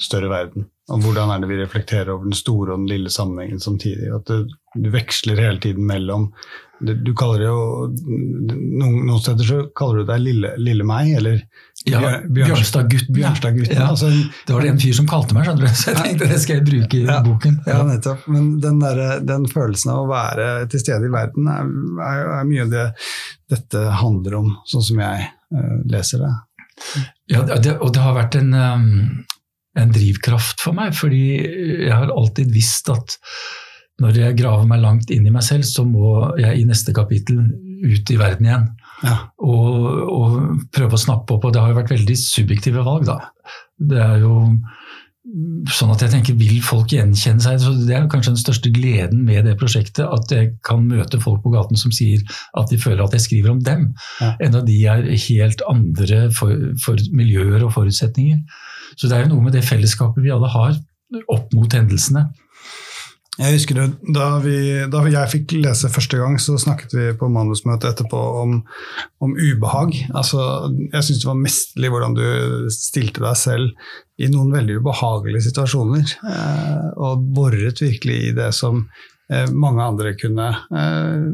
større 0.00 0.30
verden. 0.32 0.68
Og 0.92 1.02
hvordan 1.02 1.32
er 1.32 1.42
det 1.42 1.50
vi 1.50 1.58
reflekterer 1.58 2.12
over 2.14 2.28
den 2.28 2.36
store 2.36 2.74
og 2.74 2.84
den 2.84 2.90
lille 2.90 3.10
sammenhengen 3.10 3.62
samtidig. 3.62 4.12
At 4.14 4.30
du, 4.30 4.46
du 4.76 4.90
veksler 4.94 5.40
hele 5.42 5.62
tiden 5.62 5.86
mellom 5.88 6.30
du 6.80 7.14
kaller 7.16 7.40
det 7.40 7.46
jo 7.48 7.60
Noen, 7.88 9.06
noen 9.06 9.20
steder 9.22 9.46
så 9.48 9.58
kaller 9.76 10.02
du 10.02 10.10
deg 10.10 10.20
Lille, 10.20 10.50
lille 10.60 10.84
meg, 10.86 11.14
eller 11.16 11.38
ja, 11.86 12.00
Bjørnstad-gutten. 12.26 13.14
Bjørnstad 13.14 13.60
ja, 13.70 13.86
altså, 13.86 14.10
det 14.10 14.52
var 14.52 14.64
det 14.64 14.72
en 14.74 14.80
fyr 14.82 14.96
som 14.98 15.06
kalte 15.08 15.36
meg, 15.36 15.46
skjønner 15.46 15.68
du. 15.68 15.78
Så 15.78 15.92
jeg 15.92 16.00
tenkte 16.00 16.28
det 16.32 16.40
skal 16.42 16.58
jeg 16.58 16.66
bruke 16.66 16.98
i 16.98 17.04
ja, 17.06 17.20
boken. 17.24 17.60
Ja. 17.62 17.76
ja, 17.76 17.84
nettopp. 17.86 18.26
Men 18.32 18.48
den, 18.64 18.80
der, 18.82 19.02
den, 19.24 19.46
følelsen 19.52 19.92
av 19.94 20.02
å 20.02 20.10
være 20.10 20.48
til 20.72 20.82
stede 20.82 21.06
i 21.06 21.12
verden 21.14 21.46
er, 21.52 21.70
er, 22.08 22.24
er 22.40 22.50
mye 22.50 22.66
av 22.66 22.74
det 22.74 22.86
dette 23.54 23.84
handler 24.02 24.40
om, 24.40 24.50
sånn 24.66 24.84
som 24.88 25.00
jeg 25.04 25.30
uh, 25.30 25.78
leser 25.94 26.26
det. 26.26 26.34
Ja, 27.30 27.46
det, 27.46 27.78
og 27.78 27.94
det 27.94 28.02
har 28.02 28.18
vært 28.18 28.36
en, 28.40 28.52
um, 28.52 28.90
en 29.76 29.92
drivkraft 29.92 30.62
for 30.64 30.76
meg, 30.76 30.94
fordi 30.96 31.22
jeg 31.36 31.92
har 31.92 32.12
alltid 32.12 32.52
visst 32.54 32.90
at 32.92 33.18
når 34.02 34.18
jeg 34.20 34.36
graver 34.36 34.66
meg 34.68 34.82
langt 34.82 35.12
inn 35.12 35.24
i 35.28 35.32
meg 35.32 35.44
selv, 35.44 35.64
så 35.64 35.84
må 35.88 36.18
jeg 36.40 36.60
i 36.60 36.66
neste 36.68 36.92
kapittel 36.96 37.40
ut 37.86 38.12
i 38.12 38.18
verden 38.20 38.48
igjen. 38.48 38.66
Ja. 39.04 39.16
Og, 39.44 39.86
og, 40.04 40.34
prøve 40.72 40.96
å 40.96 41.00
snappe 41.00 41.36
opp. 41.36 41.46
Og 41.48 41.54
det 41.54 41.62
har 41.62 41.72
jo 41.72 41.78
vært 41.78 41.94
veldig 41.94 42.16
subjektive 42.20 42.84
valg, 42.84 43.08
da. 43.08 43.30
Det 43.76 44.00
er 44.00 44.20
jo 44.24 44.36
sånn 45.74 45.90
at 45.90 46.04
jeg 46.04 46.12
tenker, 46.12 46.36
Vil 46.38 46.60
folk 46.64 46.92
gjenkjenne 46.92 47.42
seg? 47.42 47.58
Så 47.62 47.72
det 47.88 47.96
er 47.96 48.06
kanskje 48.12 48.34
den 48.34 48.40
største 48.40 48.72
gleden 48.74 49.24
med 49.26 49.48
det 49.48 49.56
prosjektet. 49.60 50.04
At 50.04 50.32
jeg 50.32 50.54
kan 50.66 50.84
møte 50.88 51.20
folk 51.22 51.42
på 51.44 51.54
gaten 51.56 51.80
som 51.80 51.94
sier 51.94 52.22
at 52.56 52.72
de 52.72 52.80
føler 52.80 53.04
at 53.04 53.16
jeg 53.16 53.26
skriver 53.26 53.56
om 53.56 53.64
dem. 53.64 53.90
Ja. 54.20 54.34
Enda 54.44 54.62
de 54.64 54.78
er 54.92 55.08
helt 55.26 55.64
andre 55.72 56.26
for, 56.36 56.52
for 56.84 57.00
miljøer 57.16 57.64
og 57.64 57.74
forutsetninger. 57.76 58.44
Så 58.96 59.10
det 59.10 59.16
er 59.16 59.26
jo 59.26 59.34
noe 59.34 59.46
med 59.46 59.56
det 59.56 59.64
fellesskapet 59.66 60.24
vi 60.24 60.32
alle 60.34 60.50
har 60.50 60.76
opp 61.30 61.54
mot 61.54 61.72
hendelsene. 61.72 62.26
Jeg 63.36 63.52
husker 63.52 63.76
det, 63.76 63.84
da, 64.16 64.26
vi, 64.40 64.56
da, 64.88 65.02
jeg 65.12 65.28
fikk 65.28 65.54
lese 65.60 65.90
første 65.92 66.16
gang, 66.16 66.38
så 66.40 66.54
snakket 66.60 66.94
vi 66.96 67.04
på 67.20 67.28
manusmøtet 67.28 67.90
etterpå 67.90 68.20
om, 68.40 68.54
om 69.20 69.34
ubehag. 69.36 69.92
Altså, 70.16 70.40
jeg 70.94 71.04
syns 71.04 71.20
det 71.20 71.28
var 71.28 71.42
mesterlig 71.42 71.90
hvordan 71.92 72.16
du 72.16 72.24
stilte 72.72 73.20
deg 73.20 73.36
selv 73.36 73.90
i 74.16 74.30
noen 74.32 74.54
veldig 74.56 74.78
ubehagelige 74.80 75.50
situasjoner. 75.50 76.16
Eh, 76.32 76.88
og 76.96 77.28
boret 77.36 77.84
virkelig 77.84 78.16
i 78.30 78.32
det 78.38 78.48
som 78.56 78.86
eh, 79.28 79.52
mange 79.52 79.84
andre 79.84 80.14
kunne 80.16 80.48
eh, 80.72 81.28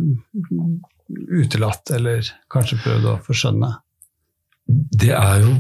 utelatt, 1.38 1.94
eller 1.94 2.26
kanskje 2.50 2.82
prøvd 2.82 3.10
å 3.12 3.16
forskjønne. 3.28 3.70
Det 4.68 5.10
er 5.10 5.42
jo 5.42 5.56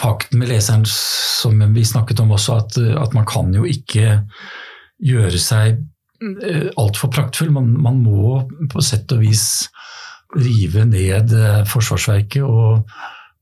pakten 0.00 0.40
med 0.40 0.50
leseren 0.50 0.84
som 0.90 1.60
vi 1.74 1.84
snakket 1.86 2.20
om 2.24 2.34
også, 2.34 2.58
at, 2.64 2.78
at 2.98 3.14
man 3.14 3.26
kan 3.28 3.52
jo 3.54 3.64
ikke 3.68 4.20
gjøre 5.04 5.40
seg 5.40 5.78
eh, 6.42 6.70
altfor 6.80 7.12
praktfull. 7.14 7.52
Man, 7.54 7.72
man, 7.80 8.00
må 8.02 8.42
på 8.72 8.84
sett 8.84 9.12
og 9.14 9.22
vis 9.24 9.68
rive 10.34 10.86
ned 10.88 11.34
eh, 11.38 11.62
forsvarsverket. 11.70 12.42
og 12.42 12.88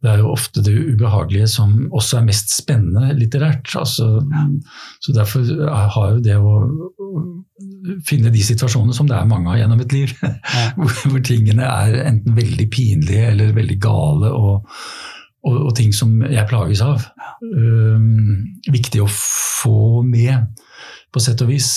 det 0.02 0.10
er 0.10 0.18
jo 0.18 0.32
ofte 0.32 0.62
det 0.66 0.74
ubehagelige 0.74 1.46
som 1.50 1.76
også 1.94 2.18
er 2.18 2.26
mest 2.26 2.50
spennende 2.56 3.12
litterært. 3.14 3.70
Altså, 3.78 4.08
så 5.02 5.14
Derfor 5.14 5.46
har 5.70 6.16
jo 6.16 6.22
det 6.24 6.38
å 6.40 6.54
finne 8.06 8.32
de 8.34 8.42
situasjonene 8.42 8.94
som 8.96 9.06
det 9.10 9.16
er 9.18 9.30
mange 9.30 9.52
av 9.52 9.60
gjennom 9.60 9.82
et 9.84 9.94
liv, 9.94 10.12
hvor, 10.76 10.92
hvor, 11.06 11.22
tingene 11.26 11.66
er 11.68 12.00
enten 12.06 12.36
veldig 12.38 12.68
pinlige 12.74 13.30
eller 13.30 13.54
veldig 13.54 13.78
gale, 13.82 14.32
og, 14.34 14.68
og, 15.46 15.56
og 15.68 15.72
ting 15.78 15.94
som 15.94 16.18
jeg 16.26 16.48
plages 16.50 16.82
av, 16.82 17.06
um, 17.46 18.42
viktig 18.74 19.02
å 19.04 19.10
få 19.12 20.02
med 20.06 20.62
på 21.12 21.22
sett 21.22 21.42
og 21.44 21.52
vis. 21.52 21.74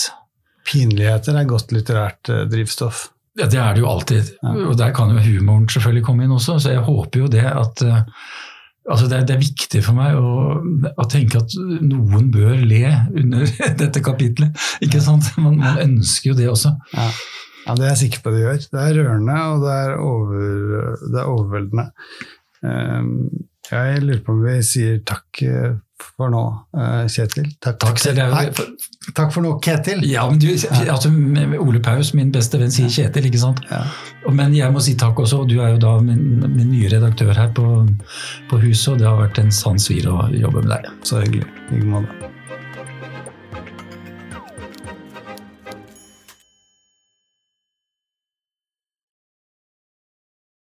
Pinligheter 0.66 1.36
er 1.38 1.46
godt 1.46 1.70
litterært 1.74 2.32
eh, 2.32 2.46
drivstoff. 2.50 3.04
Ja, 3.36 3.46
Det 3.46 3.60
er 3.60 3.74
det 3.76 3.82
jo 3.82 3.88
alltid. 3.90 4.34
Og 4.42 4.76
der 4.78 4.92
kan 4.96 5.12
jo 5.12 5.22
humoren 5.22 5.68
selvfølgelig 5.68 6.04
komme 6.06 6.24
inn 6.24 6.34
også. 6.36 6.58
Så 6.62 6.72
jeg 6.72 6.84
håper 6.86 7.20
jo 7.20 7.30
det 7.32 7.44
at 7.44 7.82
uh, 7.84 7.98
altså 8.90 9.08
det, 9.10 9.18
er, 9.18 9.26
det, 9.28 9.34
er, 9.36 9.42
viktig 9.42 9.82
for 9.84 9.98
meg 9.98 10.16
å, 10.16 10.60
å, 10.92 11.08
tenke 11.10 11.42
at 11.42 11.56
noen 11.84 12.30
bør 12.34 12.54
le 12.62 12.84
under 13.12 13.50
dette 13.82 14.02
kapitlet. 14.04 14.56
Ikke 14.84 15.02
sant? 15.04 15.28
Man, 15.40 15.58
man 15.62 15.82
ønsker 15.84 16.32
jo 16.32 16.38
det 16.38 16.48
også. 16.52 16.72
Ja. 16.94 17.08
ja. 17.66 17.76
det 17.76 17.84
er 17.84 17.92
jeg 17.92 18.02
sikker 18.06 18.24
på 18.24 18.34
det 18.34 18.44
gjør. 18.44 18.62
Det 18.72 18.84
er 18.84 19.00
rørende, 19.00 19.40
og 19.52 19.66
det 19.66 19.76
er, 19.82 19.96
over, 20.06 20.96
det 21.04 21.20
er 21.20 21.34
overveldende. 21.34 21.88
Um, 22.64 23.12
jeg 23.66 24.02
lurer 24.04 24.22
på 24.24 24.32
om 24.32 24.44
vi 24.46 24.60
sier 24.64 25.00
takk 25.06 25.40
eh, 25.42 25.72
for 26.02 26.32
nå, 26.32 26.42
eh, 26.76 27.06
Kjetil. 27.12 27.48
Takk, 27.60 27.78
takk, 27.80 28.02
Nei, 28.16 28.44
takk 29.16 29.32
for 29.32 29.44
nå, 29.44 29.54
Ketil. 29.64 30.04
Ja, 30.08 30.26
men 30.30 30.38
du, 30.42 30.48
altså, 30.52 31.10
Ole 31.62 31.80
Paus, 31.84 32.12
min 32.16 32.32
beste 32.34 32.60
venn, 32.60 32.72
sier 32.74 32.92
Kjetil, 32.92 33.30
ikke 33.30 33.42
sant? 33.42 33.64
Ja. 33.70 33.82
Men 34.30 34.54
jeg 34.56 34.72
må 34.74 34.82
si 34.84 34.96
takk 34.98 35.20
også. 35.24 35.44
Du 35.48 35.58
er 35.60 35.74
jo 35.74 35.82
da 35.82 35.96
min, 36.04 36.40
min 36.44 36.72
nye 36.72 36.92
redaktør 36.92 37.34
her 37.36 37.52
på, 37.56 37.66
på, 38.50 38.62
huset, 38.64 38.94
og 38.94 39.02
det 39.02 39.10
har 39.10 39.20
vært 39.20 39.42
en 39.44 39.52
sann 39.54 39.80
svir 39.80 40.08
å 40.12 40.26
jobbe 40.34 40.64
med 40.64 40.74
deg. 40.76 40.90
Så 41.06 41.24
hyggelig. 41.24 41.48
I 41.70 41.80
like 41.80 41.92
måte. 41.96 42.35